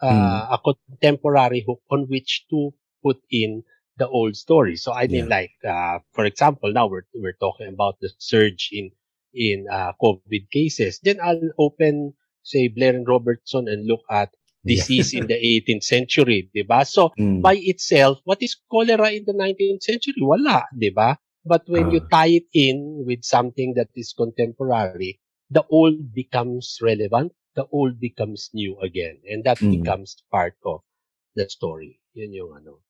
[0.00, 0.54] uh, mm.
[0.54, 3.64] a contemporary hook on which to put in
[3.98, 4.76] the old story.
[4.76, 5.36] So I mean, yeah.
[5.36, 8.90] like, uh, for example, now we're, we're talking about the surge in,
[9.34, 11.00] in, uh, COVID cases.
[11.02, 14.30] Then I'll open, say, Blair and Robertson and look at
[14.64, 15.20] disease yeah.
[15.20, 16.86] in the 18th century, diba?
[16.86, 17.42] So, mm.
[17.42, 20.14] by itself, what is cholera in the 19th century?
[20.18, 21.16] Wala, diba?
[21.44, 21.90] But when uh.
[21.90, 22.08] you ah.
[22.10, 28.48] tie it in with something that is contemporary, the old becomes relevant, the old becomes
[28.54, 29.82] new again, and that mm.
[29.82, 30.80] becomes part of
[31.34, 32.00] the story.
[32.14, 32.80] Yun yung ano.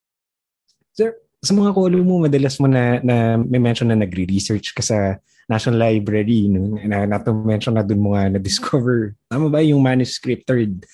[0.93, 5.19] Sir, sa mga kolo mo, madalas mo na, na may mention na nagre-research ka sa
[5.51, 6.79] National Library, no?
[6.79, 9.19] na, na to mention na dun mo nga na-discover.
[9.27, 10.87] Tama ba yung manuscript third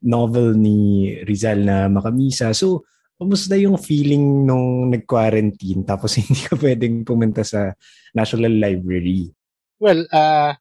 [0.00, 2.50] novel ni Rizal na Makamisa?
[2.56, 2.88] So,
[3.22, 7.70] Kumusta yung feeling nung nag-quarantine tapos hindi ka pwedeng pumunta sa
[8.10, 9.30] National Library?
[9.78, 10.58] Well, uh,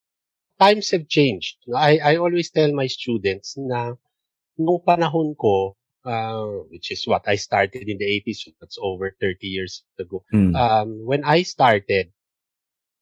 [0.61, 1.57] times have changed.
[1.73, 3.97] I, I always tell my students na
[4.61, 5.73] nung panahon ko,
[6.05, 10.23] uh, which is what I started in the 80s, so that's over 30 years ago.
[10.33, 10.55] Mm.
[10.55, 12.11] Um, when I started,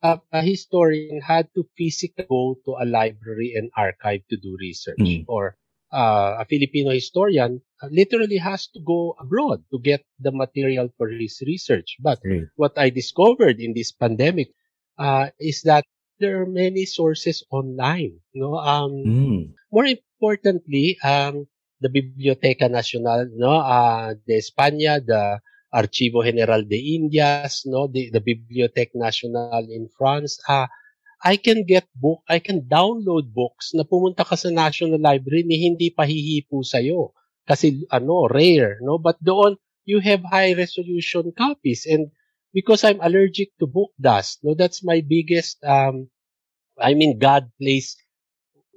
[0.01, 4.99] uh, a historian had to physically go to a library and archive to do research.
[4.99, 5.25] Mm.
[5.27, 5.57] Or
[5.91, 11.09] uh, a Filipino historian uh, literally has to go abroad to get the material for
[11.09, 11.97] his research.
[11.99, 12.47] But Great.
[12.55, 14.51] what I discovered in this pandemic
[14.97, 15.85] uh, is that
[16.19, 18.19] there are many sources online.
[18.33, 19.53] You know, um, mm.
[19.71, 21.47] more importantly, um,
[21.79, 25.39] the Biblioteca Nacional, no, uh, de España, the
[25.73, 30.67] Archivo General de Indias, no, the, the Bibliothèque Nationale in France, uh,
[31.23, 35.59] I can get book, I can download books na pumunta ka sa National Library ni
[35.67, 37.11] hindi pahihipo sa'yo.
[37.43, 38.95] Kasi ano, rare, no?
[38.97, 41.83] But doon, you have high resolution copies.
[41.83, 42.07] And
[42.55, 46.07] because I'm allergic to book dust, no, that's my biggest, um,
[46.79, 47.99] I mean, God plays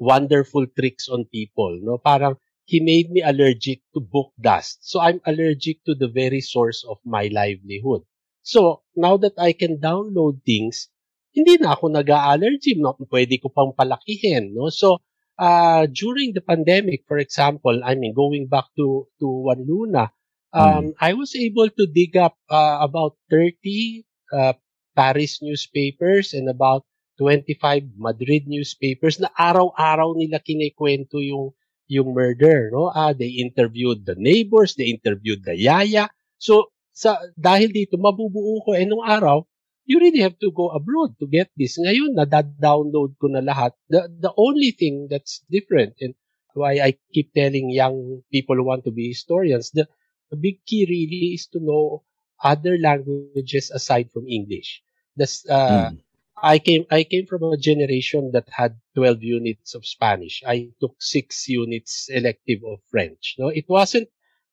[0.03, 2.03] wonderful tricks on people, no?
[2.03, 4.87] Parang, He made me allergic to book dust.
[4.87, 8.03] So I'm allergic to the very source of my livelihood.
[8.43, 10.89] So now that I can download things,
[11.33, 12.77] hindi na ako nag-allergy.
[12.79, 12.95] No?
[13.09, 14.53] Pwede ko pang palakihin.
[14.53, 14.69] No?
[14.69, 15.01] So,
[15.41, 20.13] uh, during the pandemic, for example, I mean, going back to, to One Luna,
[20.53, 20.95] um, mm.
[21.01, 24.53] I was able to dig up uh, about 30 uh,
[24.93, 26.85] Paris newspapers and about
[27.17, 31.57] 25 Madrid newspapers na araw-araw nila kinikwento yung
[31.93, 32.89] yung murder, no?
[32.89, 36.09] Ah, they interviewed the neighbors, they interviewed the yaya.
[36.41, 39.45] So, sa dahil dito mabubuo ko eh nung araw,
[39.85, 41.77] you really have to go abroad to get this.
[41.77, 43.77] Ngayon, na-download ko na lahat.
[43.93, 46.17] The, the only thing that's different and
[46.55, 49.89] why I keep telling young people who want to be historians, the,
[50.31, 52.05] the big key really is to know
[52.45, 54.83] other languages aside from English.
[55.17, 56.01] That's, uh, mm.
[56.43, 60.43] I came, I came from a generation that had 12 units of Spanish.
[60.45, 63.37] I took six units elective of French.
[63.39, 64.09] No, it wasn't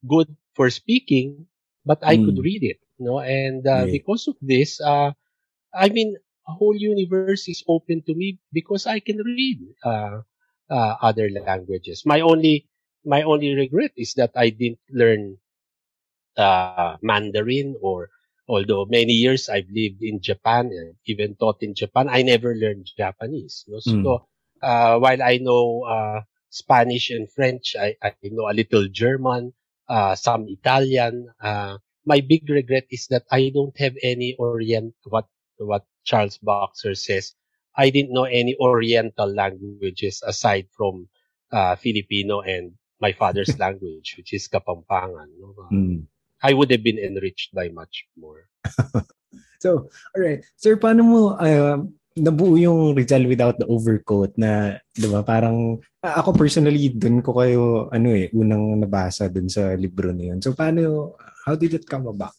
[0.07, 1.47] good for speaking,
[1.85, 2.25] but I mm.
[2.25, 2.77] could read it.
[2.99, 3.91] No, and uh, yeah.
[3.91, 5.11] because of this, uh,
[5.73, 6.15] I mean,
[6.47, 10.21] a whole universe is open to me because I can read uh,
[10.69, 12.03] uh, other languages.
[12.05, 12.67] My only
[13.05, 15.37] my only regret is that I didn't learn
[16.37, 18.09] uh, Mandarin or
[18.49, 22.89] although many years I've lived in Japan and even taught in Japan, I never learned
[22.97, 23.63] Japanese.
[23.69, 23.79] No?
[23.79, 24.21] So mm.
[24.61, 29.53] uh, while I know uh, Spanish and French, I, I know a little German,
[29.87, 35.27] uh, some Italian, uh, my big regret is that I don't have any Orient, what,
[35.57, 37.35] what Charles Boxer says.
[37.77, 41.07] I didn't know any Oriental languages aside from
[41.51, 45.29] uh, Filipino and my father's language, which is Kapampangan.
[45.37, 45.53] No?
[45.71, 46.07] Mm.
[46.43, 48.47] I would have been enriched by much more.
[49.63, 50.39] so, all right.
[50.55, 51.83] Sir, paano mo uh,
[52.19, 57.91] nabuo yung Rizal without the overcoat na, di ba, parang, ako personally, dun ko kayo,
[57.91, 60.39] ano eh, unang nabasa dun sa libro na yun.
[60.39, 62.35] So, paano, how did it come about?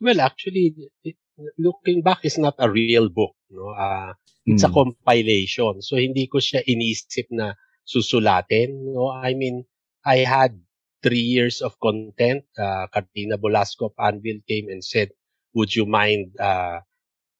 [0.00, 1.16] Well, actually, it,
[1.58, 3.34] looking back is not a real book.
[3.50, 3.72] No?
[3.74, 4.12] Uh,
[4.46, 4.68] it's mm.
[4.68, 4.78] a hmm.
[4.78, 5.82] compilation.
[5.82, 7.52] So, hindi ko siya inisip na
[7.84, 8.94] susulatin.
[8.94, 9.10] No?
[9.10, 9.64] I mean,
[10.04, 10.56] I had
[11.02, 12.44] three years of content.
[12.58, 15.10] Uh, Cartina Bolasco of Anvil came and said,
[15.54, 16.80] would you mind uh,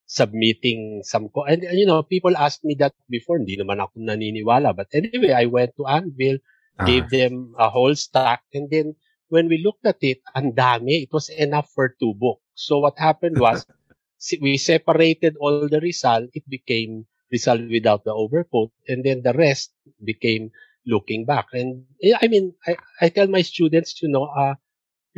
[0.06, 4.00] submitting some co- and, and you know people asked me that before hindi naman ako
[4.00, 4.72] naniniwala.
[4.74, 6.40] But anyway I went to Anvil
[6.80, 6.86] ah.
[6.88, 8.40] gave them a whole stack.
[8.54, 8.96] And then
[9.28, 11.04] when we looked at it ang dami.
[11.04, 12.42] It was enough for two books.
[12.56, 13.64] So what happened was
[14.40, 16.32] we separated all the result.
[16.34, 18.72] It became result without the overcoat.
[18.88, 20.50] And then the rest became
[20.86, 21.84] looking back and
[22.20, 24.54] I mean I, I tell my students you know uh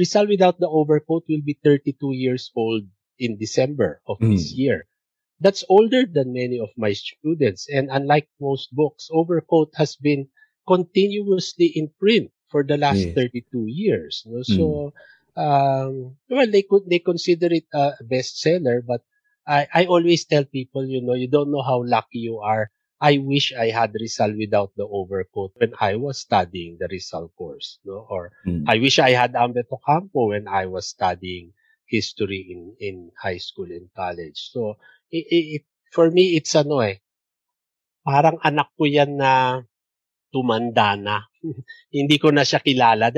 [0.01, 2.85] result without the overcoat will be 32 years old
[3.21, 4.33] in December of mm.
[4.33, 4.89] this year.
[5.41, 7.69] That's older than many of my students.
[7.69, 10.29] And unlike most books, Overcoat has been
[10.67, 13.15] continuously in print for the last yeah.
[13.15, 14.25] 32 years.
[14.27, 14.43] No?
[14.43, 14.93] So,
[15.37, 15.41] mm.
[15.41, 19.01] um, well, they could, they consider it a bestseller, but
[19.47, 22.71] I, I always tell people, you know, you don't know how lucky you are.
[23.01, 27.81] I wish I had Rizal without the overcoat when I was studying the Rizal course,
[27.85, 28.05] no?
[28.05, 28.69] Or mm.
[28.69, 31.57] I wish I had Ambeto Campo when I was studying
[31.89, 34.53] history in in high school and college.
[34.53, 34.77] So
[35.11, 37.01] it, it, for me it's ano eh
[38.05, 39.65] parang anak ko yan na
[40.31, 41.25] tumanda na.
[41.95, 43.11] Hindi ko na siya kilala.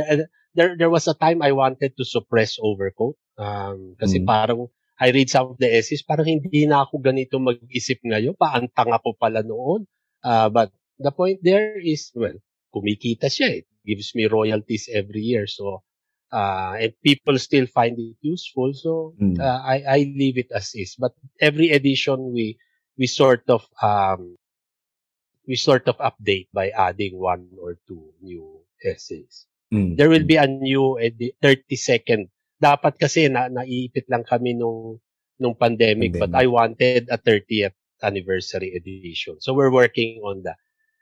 [0.54, 4.26] There there was a time I wanted to suppress overcoat um, kasi mm.
[4.28, 4.68] parang
[5.02, 8.38] I read some of the essays, parang hindi na ako ganito mag-isip ngayon.
[8.38, 9.90] Paantang ako pala noon.
[10.22, 10.70] Uh, but
[11.02, 12.38] the point there is, well,
[12.70, 13.62] kumikita siya.
[13.62, 15.50] It gives me royalties every year.
[15.50, 15.82] So,
[16.30, 18.72] uh, and people still find it useful.
[18.78, 19.42] So mm.
[19.42, 20.94] uh, I, I leave it as is.
[20.94, 21.12] But
[21.42, 22.56] every edition we
[22.96, 24.38] we sort of um,
[25.46, 29.46] we sort of update by adding one or two new essays.
[29.72, 29.96] Mm.
[29.96, 32.28] There will be a new edi- 30 second.
[32.62, 35.02] Dapat kasi na naiipit lang kami nung
[35.42, 37.74] nung pandemic, pandemic, but I wanted a 30th
[38.06, 39.42] anniversary edition.
[39.42, 40.54] So we're working on the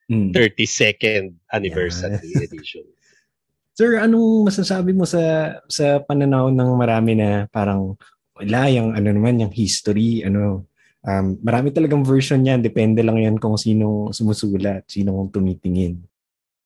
[0.09, 0.33] mm.
[0.33, 2.49] 30 second anniversary yeah.
[2.49, 2.89] edition.
[3.77, 7.97] Sir, anong masasabi mo sa sa pananaw ng marami na parang
[8.37, 10.69] wala yung ano naman yung history, ano
[11.05, 16.01] um, marami talagang version niyan, depende lang yan kung sino sumusulat, sino tumitingin.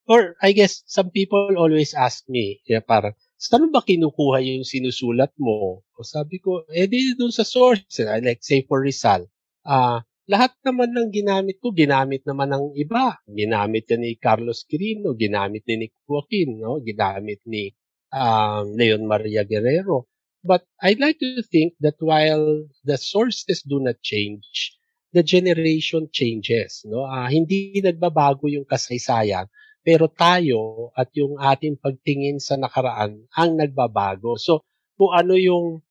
[0.05, 5.37] Or I guess some people always ask me, yeah, parang saan ba kinukuha yung sinusulat
[5.37, 5.85] mo?
[5.85, 8.01] O sabi ko, eh di doon sa source.
[8.01, 9.29] Like say for Rizal,
[9.69, 13.21] ah, uh, lahat naman ng ginamit ko, ginamit naman ng iba.
[13.29, 16.81] Ginamit yan ni Carlos Quirino, ginamit ni Nick Joaquin, no?
[16.81, 17.69] ginamit ni
[18.09, 20.09] um, Leon Maria Guerrero.
[20.45, 24.77] But I'd like to think that while the sources do not change,
[25.13, 26.85] the generation changes.
[26.89, 27.05] No?
[27.05, 29.49] Uh, hindi nagbabago yung kasaysayan,
[29.85, 34.41] pero tayo at yung ating pagtingin sa nakaraan ang nagbabago.
[34.41, 34.65] So,
[34.97, 35.85] kung ano yung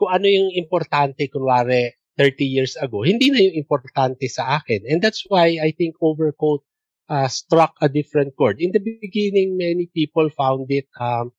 [0.00, 4.86] kung ano yung importante, kunwari, 30 years ago, hindi na yung importante sa akin.
[4.86, 6.62] And that's why I think Overcoat
[7.10, 8.62] uh, struck a different chord.
[8.62, 11.32] In the beginning, many people found it um,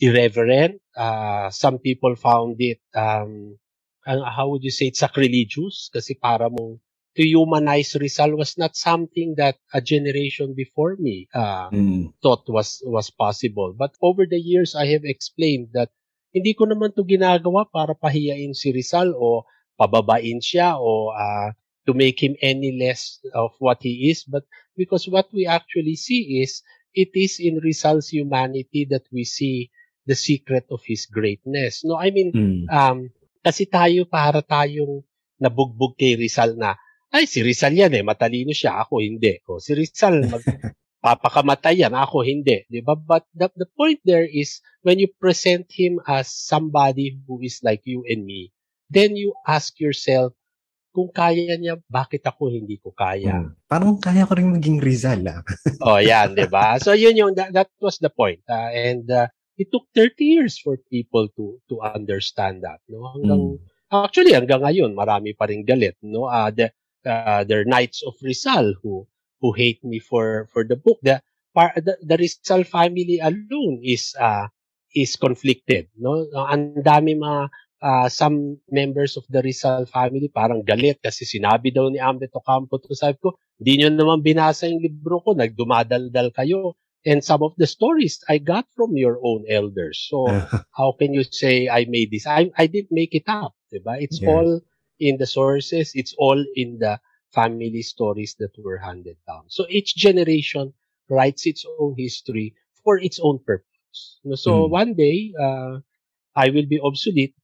[0.00, 0.80] irreverent.
[0.96, 3.56] Uh, some people found it, um,
[4.04, 5.88] how would you say, it, sacrilegious.
[5.92, 6.80] Kasi para mong
[7.18, 12.14] to humanize Rizal was not something that a generation before me uh, mm.
[12.22, 13.74] thought was was possible.
[13.74, 15.90] But over the years, I have explained that
[16.30, 19.42] hindi ko naman to ginagawa para pahiyain si Rizal o
[19.74, 21.50] pababain siya o uh,
[21.90, 24.22] to make him any less of what he is.
[24.22, 24.46] But
[24.78, 26.62] because what we actually see is,
[26.94, 29.74] it is in Rizal's humanity that we see
[30.06, 31.82] the secret of his greatness.
[31.82, 32.62] No, I mean, mm.
[32.70, 33.10] um,
[33.42, 35.02] kasi tayo para tayong
[35.42, 36.78] nabugbog kay Rizal na,
[37.12, 39.40] ay, si Rizal yan eh, matalino siya, ako hindi.
[39.48, 40.44] O, si Rizal, mag,
[41.00, 42.68] papakamatay yan, ako hindi.
[42.68, 42.98] Di ba?
[42.98, 47.80] But the, the point there is, when you present him as somebody who is like
[47.88, 48.52] you and me,
[48.92, 50.36] then you ask yourself,
[50.92, 53.44] kung kaya niya, bakit ako hindi ko kaya?
[53.44, 53.54] Hmm.
[53.70, 55.40] Parang kaya ko rin maging Rizal, ah.
[55.86, 56.80] oh, yan, di ba?
[56.82, 58.42] So, yun yung, that, that was the point.
[58.48, 62.78] Uh, and uh, it took 30 years for people to to understand that.
[62.90, 63.14] No?
[63.14, 63.64] Hanggang, hmm.
[63.88, 65.96] Actually, hanggang ngayon, marami pa rin galit.
[66.02, 66.28] No?
[66.28, 66.68] Uh, the,
[67.06, 69.06] uh, there are Knights of Rizal who
[69.40, 70.98] who hate me for for the book.
[71.02, 71.22] The,
[71.54, 74.48] the, the Rizal family alone is uh,
[74.94, 75.88] is conflicted.
[75.98, 76.26] No?
[76.34, 77.50] Ang dami mga
[77.82, 82.78] uh, some members of the Rizal family parang galit kasi sinabi daw ni Ambet Ocampo
[82.78, 86.78] to sabi ko, hindi nyo naman binasa yung libro ko, nagdumadaldal kayo.
[87.06, 90.02] And some of the stories I got from your own elders.
[90.10, 90.26] So
[90.78, 92.26] how can you say I made this?
[92.26, 93.54] I, I didn't make it up.
[93.70, 94.02] Diba?
[94.02, 94.28] It's yeah.
[94.28, 94.60] all
[95.00, 95.92] in the sources.
[95.94, 97.00] It's all in the
[97.32, 99.44] family stories that were handed down.
[99.48, 100.72] So each generation
[101.08, 104.20] writes its own history for its own purpose.
[104.34, 104.70] So mm.
[104.70, 105.80] one day, uh,
[106.36, 107.34] I will be obsolete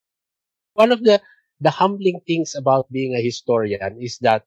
[0.74, 1.22] one of the
[1.62, 4.44] the humbling things about being a historian is that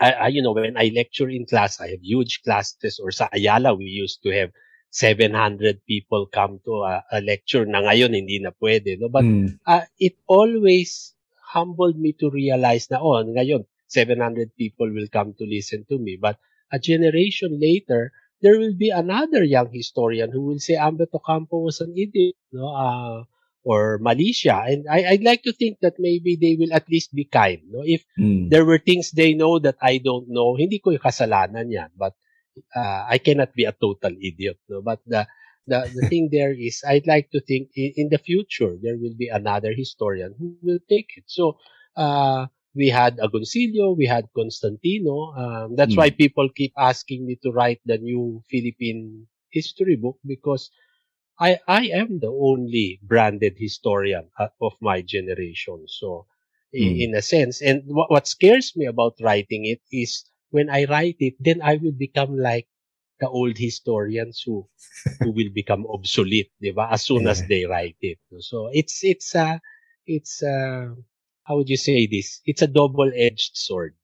[0.00, 2.98] I, I, you know when I lecture in class, I have huge classes.
[3.02, 4.50] Or sa Ayala, we used to have
[4.90, 7.66] 700 people come to a, a lecture.
[7.66, 9.12] Na ngayon hindi na pwede, no?
[9.12, 9.60] But mm.
[9.66, 11.12] uh, it always
[11.50, 16.14] humbled me to realize na oh, ngayon 700 people will come to listen to me.
[16.14, 16.38] But
[16.70, 21.82] a generation later, there will be another young historian who will say Ambet Ocampo was
[21.82, 22.38] an idiot.
[22.54, 22.70] No?
[22.70, 23.18] Uh,
[23.64, 24.64] or Malaysia.
[24.64, 27.60] And I, I'd like to think that maybe they will at least be kind.
[27.68, 27.82] No?
[27.84, 28.48] If mm.
[28.48, 31.90] there were things they know that I don't know, hindi ko yung kasalanan yan.
[31.96, 32.14] But
[32.74, 34.58] uh, I cannot be a total idiot.
[34.68, 34.80] No?
[34.80, 35.26] But the,
[35.66, 39.14] the, the thing there is, I'd like to think in, in, the future, there will
[39.16, 41.24] be another historian who will take it.
[41.26, 41.58] So,
[41.96, 45.34] uh, we had Agoncillo, we had Constantino.
[45.34, 45.98] Um, that's mm.
[45.98, 50.70] why people keep asking me to write the new Philippine history book because
[51.38, 55.84] I, I am the only branded historian uh, of my generation.
[55.88, 56.26] So,
[56.74, 57.00] mm.
[57.00, 61.16] in a sense, and what, what scares me about writing it is when I write
[61.18, 62.68] it, then I will become like
[63.20, 64.66] the old historians who
[65.20, 66.88] who will become obsolete, diba?
[66.90, 67.32] As soon yeah.
[67.36, 68.18] as they write it.
[68.40, 69.56] So it's it's a uh,
[70.08, 70.96] it's uh
[71.44, 72.40] how would you say this?
[72.46, 73.94] It's a double-edged sword.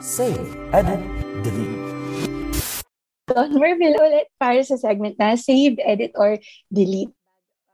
[0.00, 1.00] Save, edit,
[1.40, 1.92] delete.
[3.32, 6.36] Don Merville ulit para sa segment na Save, Edit, or
[6.68, 7.14] Delete.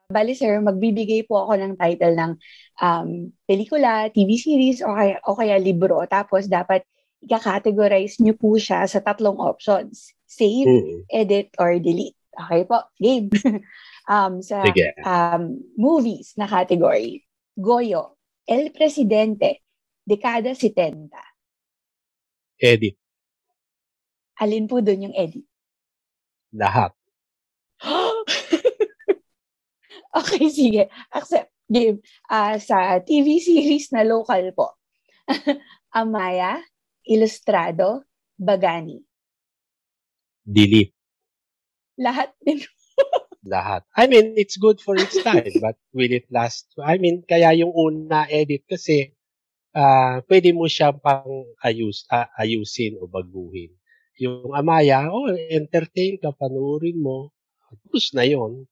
[0.08, 2.32] Bali sir, magbibigay po ako ng title ng
[2.80, 6.00] um, pelikula, TV series, o kaya, o kaya libro.
[6.08, 6.84] Tapos dapat
[7.24, 10.14] ika-categorize niyo po siya sa tatlong options.
[10.28, 10.98] Save, mm-hmm.
[11.10, 12.18] Edit, or Delete.
[12.38, 13.26] Okay po, game.
[14.12, 14.62] um, sa
[15.02, 17.26] um, movies na category.
[17.58, 19.66] Goyo, El Presidente,
[20.06, 21.10] Dekada 70.
[22.62, 22.96] Edit.
[24.38, 25.44] Alin po doon yung edit?
[26.54, 26.94] Lahat.
[30.18, 30.86] okay, sige.
[31.12, 31.50] Accept.
[31.68, 32.00] Game.
[32.32, 34.80] Uh, sa TV series na local po.
[35.98, 36.64] Amaya,
[37.08, 38.04] Ilustrado,
[38.36, 39.00] Bagani.
[40.44, 40.92] Delete.
[41.96, 42.60] Lahat din.
[43.52, 43.82] Lahat.
[43.96, 46.68] I mean, it's good for its time, but will it last?
[46.76, 49.16] I mean, kaya yung una edit kasi
[49.72, 53.72] uh, pwede mo siya pang ayus, uh, ayusin o baguhin.
[54.20, 57.32] Yung Amaya, oh, entertain ka, panuorin mo.
[57.72, 58.68] Tapos na yon.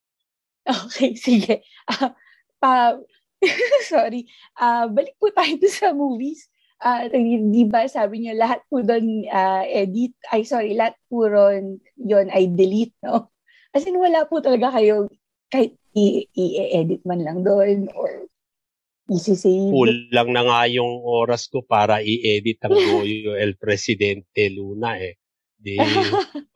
[0.67, 1.63] Okay, sige.
[1.89, 2.13] Uh,
[2.61, 2.99] pa,
[3.91, 4.27] sorry.
[4.59, 6.51] Uh, balik po tayo sa movies.
[6.77, 7.09] Uh,
[7.53, 12.29] di ba sabi niyo lahat po doon uh, edit, ay sorry, lahat po ron yon
[12.29, 13.33] ay delete, no?
[13.73, 15.09] As in, wala po talaga kayo
[15.49, 18.29] kahit i-edit man lang doon or
[19.09, 19.73] isi-save.
[19.73, 25.17] Kulang na nga yung oras ko para i-edit ang Goyo El Presidente Luna eh.
[25.57, 25.81] Di,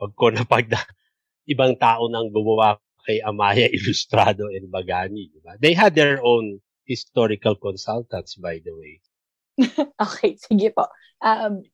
[0.00, 0.68] pag ko na pag
[1.48, 5.32] ibang tao nang gumawa kay Amaya Ilustrado and Bagani.
[5.32, 5.56] Diba?
[5.56, 9.00] They had their own historical consultants, by the way.
[10.04, 10.88] okay, sige po.
[11.20, 11.64] Um,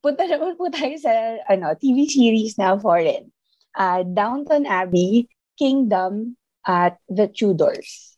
[0.00, 1.12] punta naman po tayo sa
[1.48, 3.28] ano, TV series na foreign.
[3.74, 5.26] Uh, Downton Abbey,
[5.58, 8.16] Kingdom, at The Tudors.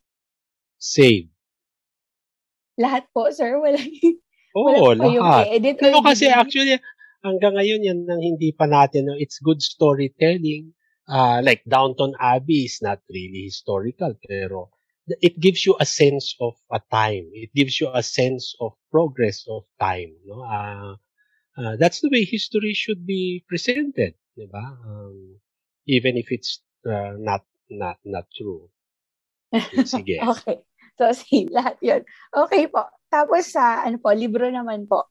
[0.78, 1.34] Same.
[2.78, 3.58] Lahat po, sir?
[3.58, 3.80] Wala,
[4.54, 5.44] Oo, wala lahat.
[5.58, 6.78] Edit no, kasi actually,
[7.24, 10.70] hanggang ngayon yan nang hindi pa natin, no, it's good storytelling.
[11.06, 14.75] Uh, like Downton Abbey is not really historical, pero
[15.08, 17.30] it gives you a sense of a time.
[17.32, 20.12] It gives you a sense of progress of time.
[20.26, 20.42] No?
[20.42, 20.94] Uh,
[21.56, 24.76] uh, that's the way history should be presented, di ba?
[24.84, 25.40] Um,
[25.86, 28.68] even if it's uh, not not not true.
[29.86, 30.18] Sige.
[30.32, 30.58] okay.
[30.98, 32.02] So, see, lahat yun.
[32.34, 32.84] Okay po.
[33.06, 35.06] Tapos sa, ano po, libro naman po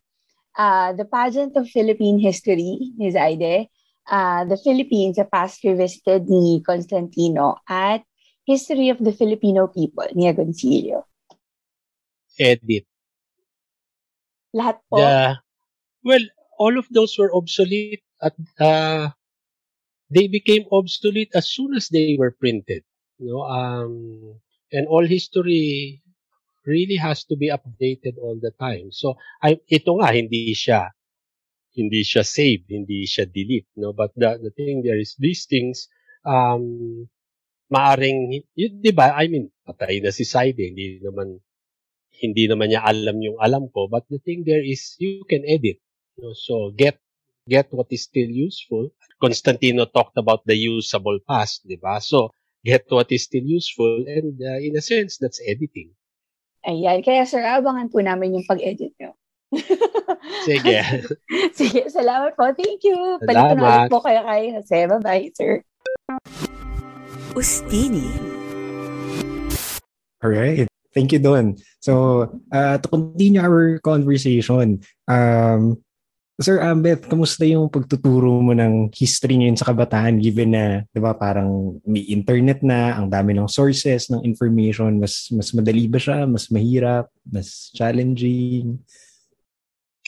[0.58, 3.72] uh, The Pageant of Philippine History ni Zaide,
[4.12, 8.04] uh, The Philippines, a Past Revisited ni Constantino, at
[8.46, 11.10] History of the Filipino People ni Agoncillo.
[12.38, 12.86] Edit.
[14.54, 15.02] Lahat po?
[15.02, 15.42] The,
[16.06, 16.26] well,
[16.62, 19.10] all of those were obsolete at uh,
[20.14, 22.86] they became obsolete as soon as they were printed.
[23.18, 24.36] You know, um,
[24.72, 26.02] and all history
[26.66, 28.92] really has to be updated all the time.
[28.92, 30.90] So, I, ito nga, hindi siya,
[31.76, 33.94] hindi siya save, hindi siya delete, no?
[33.94, 35.88] But the, the thing there is, these things,
[36.26, 37.08] um,
[37.72, 41.42] maaring, yun, di ba, I mean, patay na si Saide, hindi naman,
[42.22, 45.82] hindi naman niya alam yung alam ko, but the thing there is, you can edit.
[46.16, 47.02] You know, so, get,
[47.50, 48.94] get what is still useful.
[49.20, 52.00] Constantino talked about the usable past, di ba?
[52.00, 52.32] So,
[52.64, 55.94] get what is still useful, and uh, in a sense, that's editing.
[56.66, 59.14] Ayan, kaya sir, abangan po namin yung pag-edit nyo.
[60.50, 60.78] Sige.
[61.58, 62.50] Sige, salamat po.
[62.58, 63.22] Thank you.
[63.22, 64.80] Palit na po kayo kay Jose.
[64.90, 65.62] Bye-bye, sir.
[67.36, 68.08] Ustini.
[70.24, 70.72] Alright.
[70.96, 71.60] Thank you, Don.
[71.84, 74.80] So, uh, to continue our conversation,
[75.12, 75.84] um,
[76.40, 81.16] Sir Ambeth, kamusta yung pagtuturo mo ng history ngayon sa kabataan given na, 'di ba,
[81.16, 86.28] parang may internet na, ang dami ng sources ng information, mas mas madali ba siya,
[86.28, 88.80] mas mahirap, mas challenging?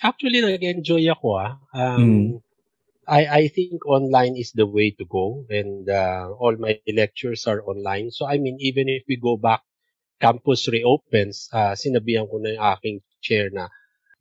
[0.03, 1.59] Actually, nag-enjoy ako ah.
[1.71, 2.27] Um, mm.
[3.07, 7.63] I I think online is the way to go and uh, all my lectures are
[7.63, 8.11] online.
[8.11, 9.63] So I mean even if we go back
[10.19, 13.69] campus reopens, uh, sinabihan ko na yung aking chair na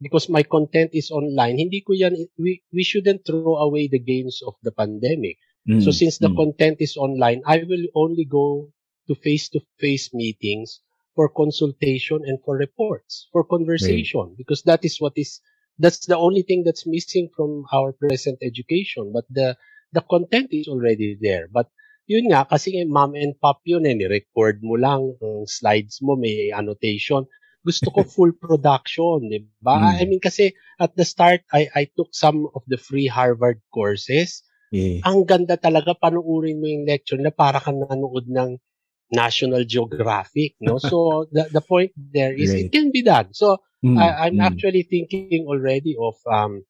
[0.01, 4.41] because my content is online, hindi ko yan, we, we shouldn't throw away the gains
[4.47, 5.39] of the pandemic.
[5.69, 5.83] Mm.
[5.83, 6.37] So since the mm.
[6.37, 8.69] content is online, I will only go
[9.09, 10.81] to face-to-face meetings
[11.15, 14.37] for consultation and for reports, for conversation, right.
[14.37, 15.41] because that is what is,
[15.79, 19.13] that's the only thing that's missing from our present education.
[19.13, 19.57] But the,
[19.93, 21.49] the content is already there.
[21.53, 21.69] But
[22.07, 26.53] yun nga, kasi mom and pop yun eh, ni-record mo lang, ang slides mo, may
[26.55, 27.27] annotation
[27.67, 29.83] gusto ko full production, di ba?
[29.83, 29.99] Mm.
[29.99, 34.47] I mean, kasi at the start, I, I took some of the free Harvard courses.
[34.71, 35.03] Yeah.
[35.03, 38.63] Ang ganda talaga, panuurin mo yung lecture na para kang nanood ng
[39.11, 40.79] National Geographic, no?
[40.79, 42.71] So, the, the point there is right.
[42.71, 43.35] it can be done.
[43.35, 43.59] So,
[43.95, 43.99] mm.
[44.01, 44.45] I, I'm mm.
[44.45, 46.65] actually thinking already of um,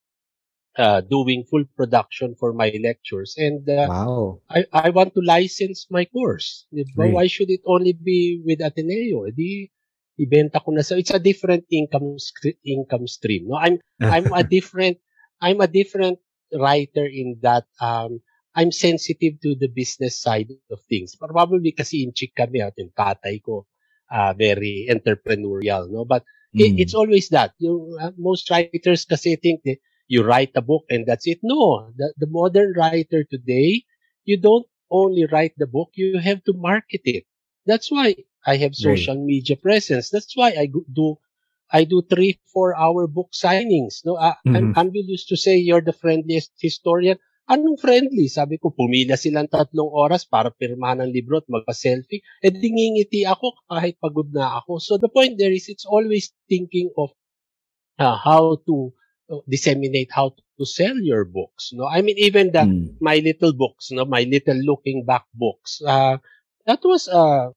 [0.76, 3.34] uh, doing full production for my lectures.
[3.38, 4.40] And uh, wow.
[4.50, 6.66] I, I want to license my course.
[6.96, 7.12] Right.
[7.12, 9.30] Why should it only be with Ateneo?
[9.30, 9.70] Di,
[10.20, 12.16] ibenta ko na so it's a different income
[12.64, 14.96] income stream no i'm i'm a different
[15.44, 16.16] i'm a different
[16.56, 18.24] writer in that um
[18.56, 21.12] I'm sensitive to the business side of things.
[21.12, 23.68] Probably kasi in chick kami at yung tatay ko
[24.08, 26.08] uh, very entrepreneurial, no?
[26.08, 26.24] But
[26.56, 26.64] mm.
[26.64, 27.52] it, it's always that.
[27.58, 29.78] Yung, uh, most writers kasi think that
[30.08, 31.40] you write a book and that's it.
[31.42, 33.84] No, the, the modern writer today,
[34.24, 37.24] you don't only write the book, you have to market it.
[37.66, 38.14] That's why
[38.46, 39.24] I have social right.
[39.24, 40.10] media presence.
[40.10, 41.18] That's why I do
[41.72, 44.04] I do three, four hour book signings.
[44.04, 44.78] No, uh, mm-hmm.
[44.78, 47.18] Anvil used to say, you're the friendliest historian.
[47.46, 48.26] Anong friendly?
[48.26, 52.22] Sabi ko, pumila silang tatlong oras para pirmahan ng libro at magpa-selfie.
[52.42, 54.82] E di ngingiti ako kahit pagod na ako.
[54.82, 57.14] So the point there is, it's always thinking of
[58.02, 58.90] uh, how to
[59.30, 61.70] uh, disseminate, how to sell your books.
[61.70, 62.98] No, I mean even the mm.
[62.98, 65.78] my little books, no, my little looking back books.
[65.84, 66.18] Uh,
[66.66, 67.52] that was uh,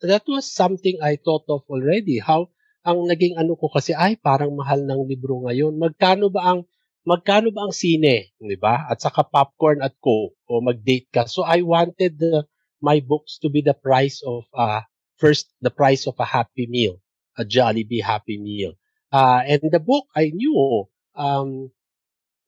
[0.00, 2.22] that was something I thought of already.
[2.22, 2.48] How
[2.86, 5.76] ang naging ano ko kasi ay parang mahal ng libro ngayon.
[5.76, 6.64] Magkano ba ang
[7.08, 8.84] magkano ba ang sine, 'di ba?
[8.84, 11.24] At saka popcorn at coke o mag-date ka.
[11.24, 12.44] So I wanted the
[12.84, 14.84] my books to be the price of uh
[15.16, 17.00] first the price of a happy meal,
[17.40, 18.76] a Jollibee happy meal.
[19.08, 20.84] Uh and the book I knew
[21.16, 21.72] um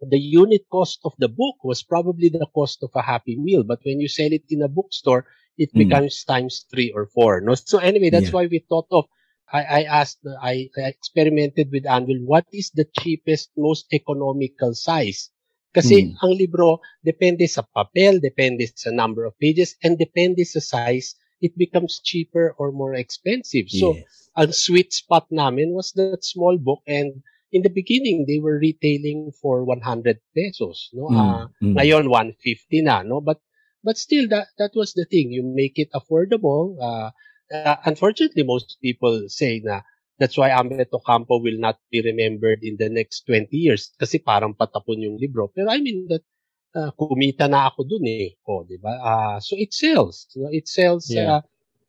[0.01, 3.65] the unit cost of the book was probably the cost of a happy meal.
[3.65, 5.27] But when you sell it in a bookstore,
[5.59, 5.85] it mm.
[5.85, 7.41] becomes times three or four.
[7.41, 8.45] No, so anyway, that's yeah.
[8.45, 9.05] why we thought of.
[9.53, 12.23] I, I asked, I, I experimented with Anvil.
[12.25, 15.31] What is the cheapest, most economical size?
[15.75, 16.23] Kasi mm.
[16.23, 21.55] ang libro depende sa papel, depende sa number of pages, and depende sa size, it
[21.59, 23.71] becomes cheaper or more expensive.
[23.71, 24.31] So, yes.
[24.35, 29.35] ang sweet spot namin was that small book and in the beginning, they were retailing
[29.35, 30.91] for 100 pesos.
[30.95, 31.11] No?
[31.11, 31.19] Mm.
[31.19, 31.75] Uh, mm.
[31.79, 33.03] Ngayon, 150 na.
[33.03, 33.23] No?
[33.23, 33.43] But
[33.83, 35.33] But still, that that was the thing.
[35.33, 36.77] You make it affordable.
[36.77, 37.11] Uh,
[37.53, 39.83] uh, unfortunately, most people say na
[40.19, 44.55] that's why Ambeto Campo will not be remembered in the next 20 years kasi parang
[44.55, 45.49] patapon yung libro.
[45.49, 46.23] Pero I mean that
[46.77, 48.37] uh, kumita na ako dun eh.
[48.47, 48.95] Oh, 'di ba?
[49.01, 50.29] Uh, so it sells.
[50.37, 51.41] You know, it sells yeah.
[51.41, 51.43] uh,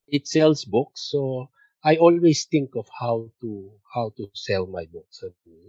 [0.08, 1.12] it sells books.
[1.12, 1.52] So
[1.84, 3.50] I always think of how to
[3.94, 5.22] how to sell my books.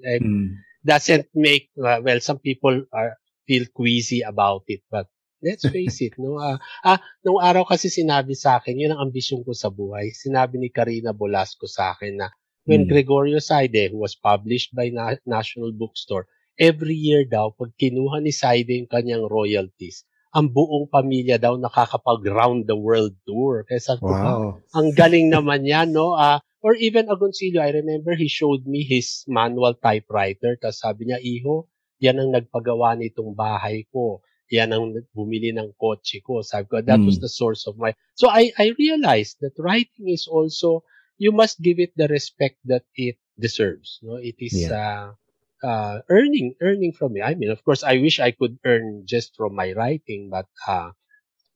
[0.05, 0.49] And mm.
[0.85, 5.11] doesn't make uh, well some people are feel queasy about it, but
[5.43, 6.39] Let's face it, no?
[6.39, 10.15] Uh, ah, nung araw kasi sinabi sa akin, yun ang ambisyon ko sa buhay.
[10.15, 12.31] Sinabi ni Karina Bolasco sa akin na
[12.63, 12.91] when hmm.
[12.95, 18.31] Gregorio Saide, who was published by Na- National Bookstore, every year daw, pag kinuha ni
[18.31, 23.67] Saide yung kanyang royalties, ang buong pamilya daw nakakapag round the world tour.
[23.67, 24.63] Kaya sabi ko, wow.
[24.79, 26.15] ang galing naman yan, no?
[26.15, 30.55] Uh, or even Agoncillo, I remember he showed me his manual typewriter.
[30.57, 31.67] Tapos sabi niya, Iho,
[31.99, 34.23] yan ang nagpagawa nitong bahay ko
[34.53, 36.45] yan ang bumili ng kotse ko.
[36.45, 37.09] Sabi ko, that mm.
[37.09, 37.97] was the source of my...
[38.21, 40.85] So I, I realized that writing is also,
[41.17, 43.97] you must give it the respect that it deserves.
[44.05, 44.77] No, It is yeah.
[44.77, 47.25] uh, uh, earning, earning from me.
[47.25, 50.93] I mean, of course, I wish I could earn just from my writing, but uh,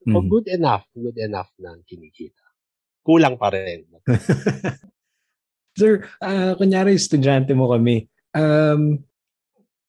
[0.01, 0.29] mm.
[0.29, 2.41] good enough, good enough na kinikita.
[3.05, 3.85] Kulang pa rin.
[5.77, 9.05] Sir, uh, kunyari estudyante mo kami, um,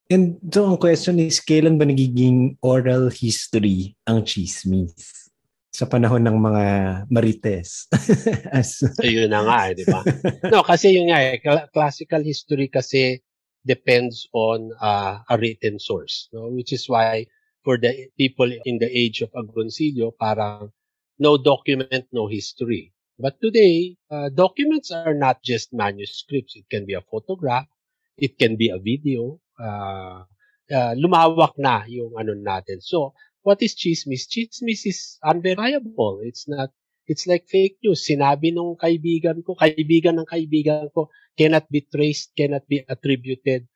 [0.09, 5.29] And so ang question is, kailan ba nagiging oral history ang chismis?
[5.69, 6.65] Sa panahon ng mga
[7.13, 7.85] marites.
[8.57, 8.81] As...
[8.81, 10.01] so, yun na nga, eh, di ba?
[10.53, 11.37] no, kasi yun nga, eh,
[11.77, 13.21] classical history kasi
[13.69, 16.33] depends on uh, a written source.
[16.33, 16.49] No?
[16.49, 17.29] Which is why
[17.61, 20.73] for the people in the age of Agoncillo, parang
[21.21, 22.97] no document, no history.
[23.21, 26.57] But today, uh, documents are not just manuscripts.
[26.57, 27.69] It can be a photograph.
[28.17, 30.25] It can be a video uh,
[30.71, 32.81] uh, lumawak na yung ano natin.
[32.81, 34.29] So, what is chismis?
[34.29, 36.21] Chismis is unverifiable.
[36.23, 36.71] It's not,
[37.07, 38.07] it's like fake news.
[38.07, 43.67] Sinabi nung kaibigan ko, kaibigan ng kaibigan ko, cannot be traced, cannot be attributed,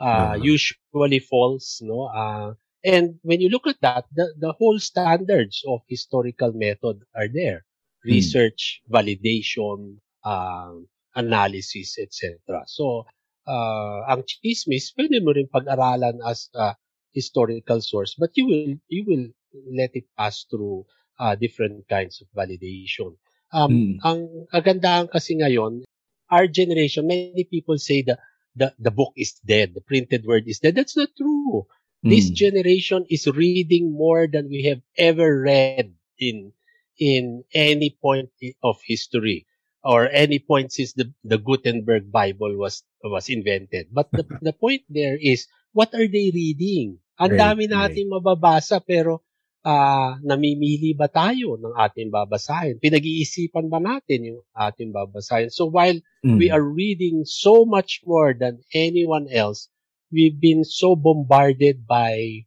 [0.00, 0.42] uh, uh-huh.
[0.42, 2.08] usually false, no?
[2.10, 7.28] Uh, and when you look at that, the, the whole standards of historical method are
[7.28, 7.64] there.
[8.02, 8.16] Hmm.
[8.16, 8.96] Research, hmm.
[8.96, 12.64] validation, um, analysis, etc.
[12.66, 13.04] So,
[13.46, 16.76] uh, ang chismis, pwede mo rin pag-aralan as a
[17.12, 19.26] historical source, but you will you will
[19.70, 20.86] let it pass through
[21.18, 23.16] uh, different kinds of validation.
[23.52, 23.92] Um, mm.
[24.06, 25.82] Ang kagandahan kasi ngayon,
[26.30, 28.16] our generation, many people say the,
[28.54, 30.78] the, the book is dead, the printed word is dead.
[30.78, 31.66] That's not true.
[32.06, 32.10] Mm.
[32.14, 36.52] This generation is reading more than we have ever read in
[37.00, 38.28] in any point
[38.62, 39.48] of history
[39.84, 43.88] or any point since the, the Gutenberg Bible was was invented.
[43.92, 47.00] But the, the point there is, what are they reading?
[47.20, 48.16] Ang dami nating right.
[48.16, 49.20] mababasa pero
[49.64, 52.80] uh, namimili ba tayo ng ating babasahin?
[52.80, 55.52] Pinag-iisipan ba natin yung ating babasahin?
[55.52, 56.36] So while mm.
[56.40, 59.68] we are reading so much more than anyone else,
[60.08, 62.44] we've been so bombarded by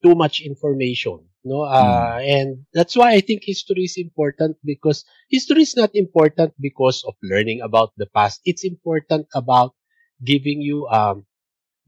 [0.00, 2.24] too much information no uh, mm.
[2.24, 7.14] and that's why i think history is important because history is not important because of
[7.22, 9.76] learning about the past it's important about
[10.24, 11.24] giving you um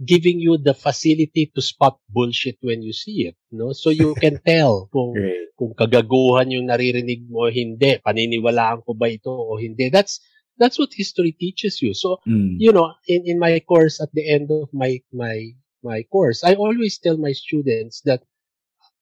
[0.05, 4.37] giving you the facility to spot bullshit when you see it no so you can
[4.47, 5.49] tell kung right.
[5.57, 10.21] kung kagaguhan yung naririnig mo hindi paniniwalaan ko ba ito o hindi that's
[10.61, 12.61] that's what history teaches you so mm.
[12.61, 16.53] you know in in my course at the end of my my my course i
[16.53, 18.21] always tell my students that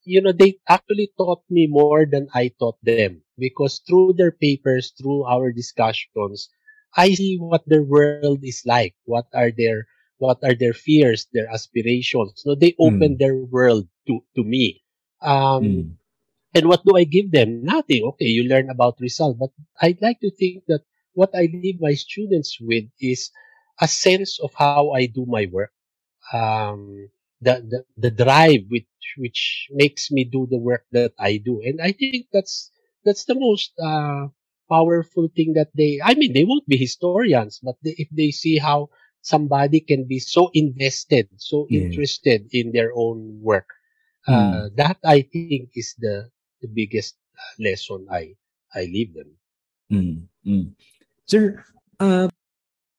[0.04, 4.92] you know, they actually taught me more than I taught them because through their papers,
[4.96, 6.48] through our discussions,
[6.96, 8.94] I see what their world is like.
[9.04, 9.86] What are their
[10.18, 12.32] what are their fears, their aspirations?
[12.36, 13.18] So they open mm.
[13.18, 14.82] their world to to me.
[15.20, 15.90] Um, mm.
[16.54, 17.64] And what do I give them?
[17.64, 18.04] Nothing.
[18.14, 19.50] Okay, you learn about result, but
[19.82, 23.30] I'd like to think that what I leave my students with is
[23.80, 25.72] a sense of how I do my work.
[26.32, 27.10] Um,
[27.44, 31.60] the, the, the drive which, which makes me do the work that I do.
[31.64, 32.70] And I think that's,
[33.04, 34.28] that's the most, uh,
[34.68, 38.58] powerful thing that they, I mean, they won't be historians, but they, if they see
[38.58, 38.88] how
[39.20, 41.82] somebody can be so invested, so yeah.
[41.82, 43.68] interested in their own work,
[44.28, 44.34] mm.
[44.34, 44.76] uh, hmm.
[44.76, 46.30] that I think is the,
[46.60, 47.16] the biggest
[47.58, 48.34] lesson I,
[48.74, 49.30] I leave them.
[49.92, 50.22] Mm.
[50.46, 50.72] Mm.
[51.26, 51.64] Sir,
[52.00, 52.28] uh,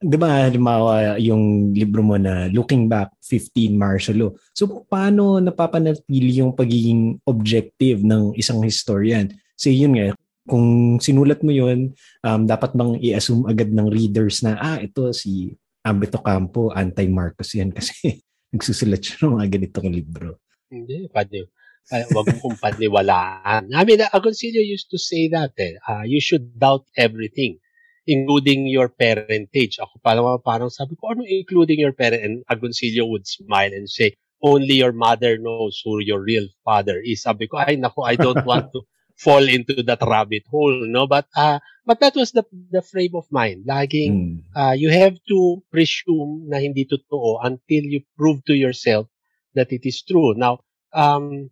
[0.02, 4.32] 'di ba halimbawa yung libro mo na Looking Back 15 Martial Law.
[4.52, 9.32] So paano napapanatili yung pagiging objective ng isang historian?
[9.56, 10.12] So yun nga,
[10.46, 15.56] kung sinulat mo yun, um, dapat bang i-assume agad ng readers na ah ito si
[15.86, 18.20] Ambito Campo, anti-Marcos yan kasi
[18.52, 20.30] nagsusulat siya ng mga ganitong libro.
[20.70, 21.50] Hindi, pwede.
[21.86, 23.70] Uh, wag mong paniwalaan.
[23.70, 27.62] I mean, Agoncillo used to say that eh, uh, you should doubt everything
[28.08, 29.78] including your parentage.
[29.82, 32.22] Ako parang, parang sabi ko, ano including your parent?
[32.22, 37.24] And Agoncillo would smile and say, only your mother knows who your real father is.
[37.26, 38.86] Sabi ko, ay nako, I don't want to
[39.18, 41.08] fall into that rabbit hole, no?
[41.08, 43.66] But, uh, but that was the, the frame of mind.
[43.66, 44.38] Laging, mm.
[44.56, 49.08] uh, you have to presume na hindi totoo until you prove to yourself
[49.56, 50.36] that it is true.
[50.36, 50.60] Now,
[50.94, 51.50] um,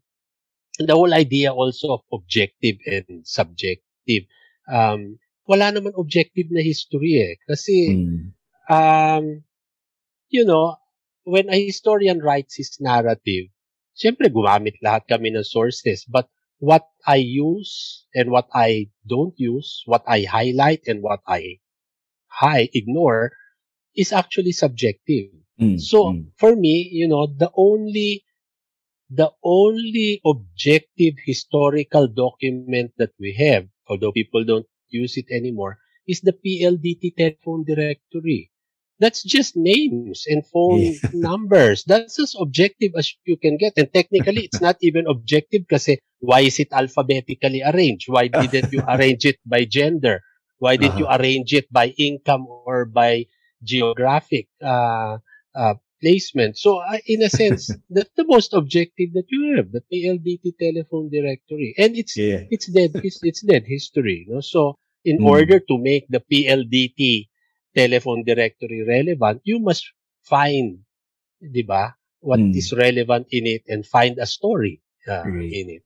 [0.77, 4.25] the whole idea also of objective and subjective.
[4.71, 7.33] Um, wala naman objective na history eh.
[7.47, 8.21] Kasi, mm.
[8.71, 9.43] um,
[10.31, 10.79] you know,
[11.23, 13.51] when a historian writes his narrative,
[13.95, 16.07] siyempre gumamit lahat kami ng sources.
[16.07, 16.27] But
[16.59, 21.59] what I use and what I don't use, what I highlight and what I
[22.27, 23.31] high ignore
[23.95, 25.29] is actually subjective.
[25.61, 26.33] Mm, so mm.
[26.39, 28.25] for me, you know, the only
[29.13, 36.21] the only objective historical document that we have, although people don't use it anymore, is
[36.21, 38.51] the PLDT telephone directory.
[38.99, 41.09] That's just names and phone yeah.
[41.13, 41.83] numbers.
[41.83, 43.73] That's as objective as you can get.
[43.75, 45.89] And technically, it's not even objective because
[46.19, 48.07] why is it alphabetically arranged?
[48.07, 50.21] Why didn't you arrange it by gender?
[50.63, 50.99] Why did uh-huh.
[50.99, 53.27] you arrange it by income or by
[53.61, 55.17] geographic uh,
[55.53, 56.57] uh, placement?
[56.57, 61.09] So, uh, in a sense, that's the most objective that you have, the PLDT telephone
[61.09, 62.47] directory, and it's yeah.
[62.49, 62.91] it's dead.
[62.95, 64.25] It's, it's dead history.
[64.29, 64.39] No?
[64.39, 65.27] So, in mm.
[65.27, 67.27] order to make the PLDT
[67.75, 69.91] telephone directory relevant, you must
[70.23, 70.79] find,
[71.39, 72.55] di ba, what mm.
[72.55, 75.83] is relevant in it and find a story uh, in it.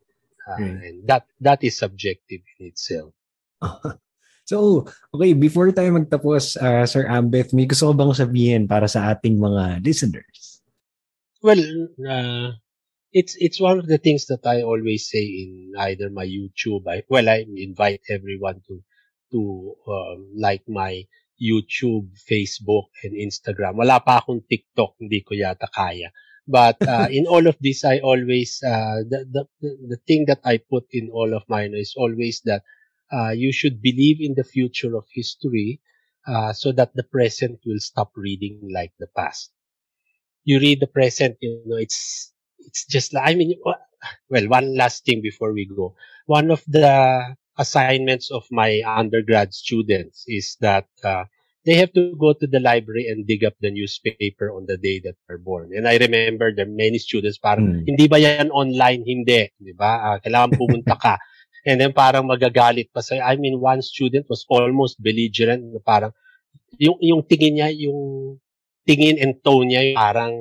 [0.47, 3.11] Uh, and that that is subjective in itself.
[4.47, 9.11] so, okay, before tayo magtapos, uh, Sir Ambeth, may gusto ko bang sabihin para sa
[9.11, 10.63] ating mga listeners?
[11.43, 11.59] Well,
[11.99, 12.55] uh,
[13.11, 16.87] it's it's one of the things that I always say in either my YouTube.
[16.87, 18.79] I, well, I invite everyone to
[19.31, 21.03] to um, like my
[21.41, 23.77] YouTube, Facebook, and Instagram.
[23.77, 26.09] Wala pa akong TikTok, hindi ko yata kaya.
[26.47, 30.57] But uh, in all of this, I always, uh, the, the, the thing that I
[30.57, 32.63] put in all of mine is always that
[33.11, 35.81] uh, you should believe in the future of history
[36.27, 39.51] uh, so that the present will stop reading like the past.
[40.43, 43.59] You read the present, you know, it's, it's just like, I mean,
[44.29, 45.95] well, one last thing before we go.
[46.25, 51.25] One of the assignments of my undergrad students is that uh,
[51.65, 55.03] they have to go to the library and dig up the newspaper on the day
[55.03, 55.75] that they're born.
[55.75, 57.83] And I remember there are many students parang, mm.
[57.83, 59.03] hindi ba yan online?
[59.03, 59.51] Hindi.
[59.59, 59.99] Di ba?
[59.99, 61.19] Uh, kailangan pumunta ka.
[61.67, 63.19] and then parang magagalit pa sa'yo.
[63.19, 65.67] I mean, one student was almost belligerent.
[65.83, 66.15] Parang,
[66.79, 68.39] yung, yung tingin niya, yung
[68.87, 70.31] tingin and tone niya, parang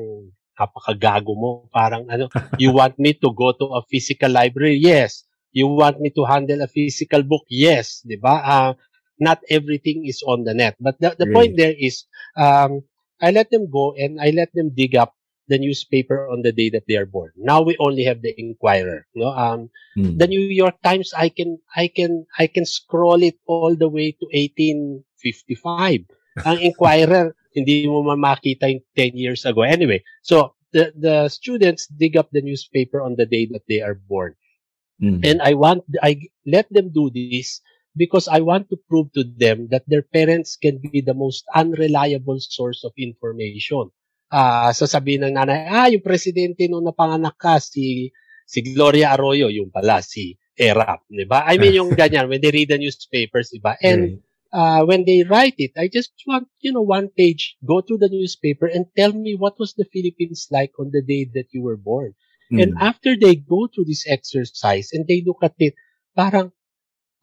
[0.54, 1.66] napakagago mo.
[1.74, 2.30] Parang ano,
[2.62, 4.78] you want me to go to a physical library?
[4.78, 5.25] Yes.
[5.56, 7.48] You want me to handle a physical book?
[7.48, 8.44] Yes, di ba?
[8.44, 8.72] Uh,
[9.16, 10.76] not everything is on the net.
[10.76, 11.32] But the, the really?
[11.32, 12.04] point there is,
[12.36, 12.84] um,
[13.24, 15.16] I let them go and I let them dig up
[15.48, 17.32] the newspaper on the day that they are born.
[17.40, 19.08] Now we only have the Inquirer.
[19.16, 20.18] No, um, mm.
[20.18, 21.16] the New York Times.
[21.16, 26.04] I can, I can, I can scroll it all the way to 1855.
[26.44, 29.64] Ang Inquirer, hindi mo makita yung 10 years ago.
[29.64, 33.96] Anyway, so the the students dig up the newspaper on the day that they are
[33.96, 34.36] born.
[35.02, 35.22] Mm-hmm.
[35.24, 37.60] And I want, I let them do this
[37.96, 42.38] because I want to prove to them that their parents can be the most unreliable
[42.40, 43.92] source of information.
[44.26, 48.10] Ah, uh, sasabihin ng nanay, ah, yung presidente nung napanganak ka, si,
[48.42, 51.46] si Gloria Arroyo, yung pala, si Erap, di ba?
[51.46, 53.78] I mean, yung ganyan, when they read the newspapers, di ba?
[53.78, 57.98] And, uh, when they write it, I just want, you know, one page, go through
[57.98, 61.62] the newspaper and tell me what was the Philippines like on the day that you
[61.62, 62.14] were born.
[62.52, 62.62] Mm.
[62.62, 65.74] And after they go through this exercise and they look at it,
[66.14, 66.54] parang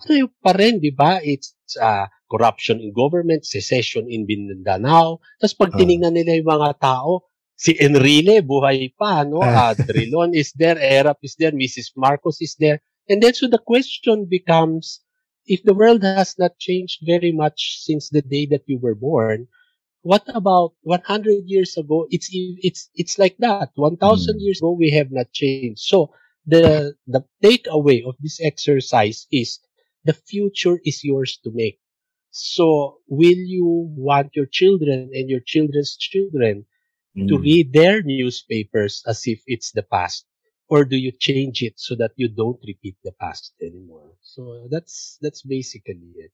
[0.03, 1.23] pareho pa rin, di ba?
[1.23, 5.23] It's uh, corruption in government, secession in Mindanao.
[5.39, 5.77] Tapos pag uh.
[5.79, 7.23] tinignan nila yung mga tao,
[7.55, 9.39] si Enrile buhay pa, no?
[9.39, 11.95] Uh, Drilon is there, Erap is there, Mrs.
[11.95, 12.83] Marcos is there.
[13.07, 14.99] And then so the question becomes,
[15.47, 19.47] if the world has not changed very much since the day that you were born,
[20.03, 22.07] what about 100 years ago?
[22.11, 23.71] It's it's it's like that.
[23.75, 24.37] 1,000 mm.
[24.39, 25.79] years ago, we have not changed.
[25.79, 26.11] So
[26.45, 29.59] the the takeaway of this exercise is
[30.03, 31.79] the future is yours to make.
[32.31, 36.65] So will you want your children and your children's children
[37.15, 37.27] mm.
[37.29, 40.25] to read their newspapers as if it's the past?
[40.67, 44.17] Or do you change it so that you don't repeat the past anymore?
[44.21, 46.31] So that's that's basically it.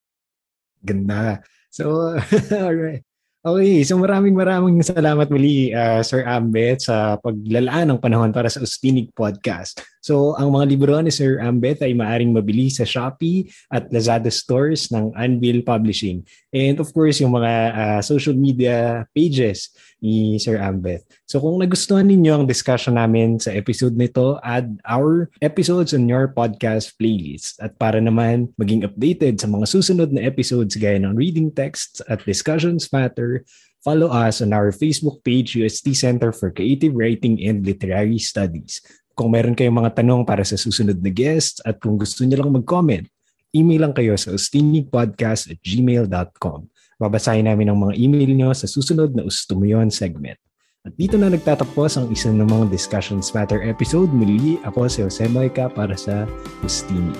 [0.85, 1.43] Ganda.
[1.69, 2.17] So,
[2.51, 3.03] all right.
[3.39, 8.59] Okay, so maraming maraming salamat muli uh, Sir Ambet sa paglalaan ng panahon para sa
[8.59, 9.79] Ustinig Podcast.
[9.99, 14.87] So ang mga libro ni Sir Ambet ay maaring mabili sa Shopee at Lazada stores
[14.95, 16.23] ng Anvil Publishing.
[16.55, 21.03] And of course, yung mga uh, social media pages ni Sir Ambeth.
[21.27, 26.31] So kung nagustuhan ninyo ang discussion namin sa episode nito, add our episodes on your
[26.31, 27.59] podcast playlist.
[27.59, 32.23] At para naman maging updated sa mga susunod na episodes gaya ng reading texts at
[32.23, 33.43] discussions matter,
[33.83, 38.79] follow us on our Facebook page, UST Center for Creative Writing and Literary Studies.
[39.19, 42.55] Kung meron kayong mga tanong para sa susunod na guests at kung gusto niyo lang
[42.55, 43.03] mag-comment,
[43.51, 46.71] email lang kayo sa ustinigpodcast at gmail.com.
[46.95, 50.39] Babasahin namin ang mga email nyo sa susunod na Ustumayon segment.
[50.87, 54.07] At dito na nagtatapos ang isa ng mga Discussions Matter episode.
[54.15, 56.23] Muli ako si Jose Moica para sa
[56.63, 57.19] Ustinig.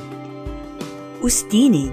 [1.19, 1.91] Ustinig,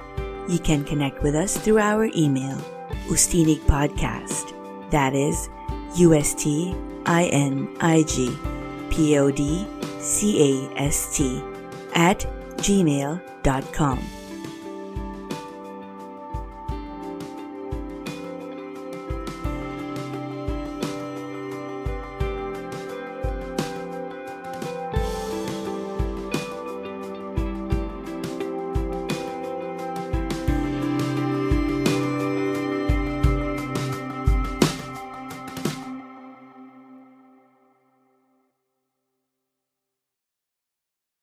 [0.49, 2.57] You can connect with us through our email,
[3.07, 4.51] Ustinig Podcast.
[4.91, 5.49] That is
[5.95, 6.75] U-S-T-I-N-I-G
[8.95, 9.67] P-O-D-C-A-S-T
[11.93, 12.19] at
[12.57, 13.99] gmail.com.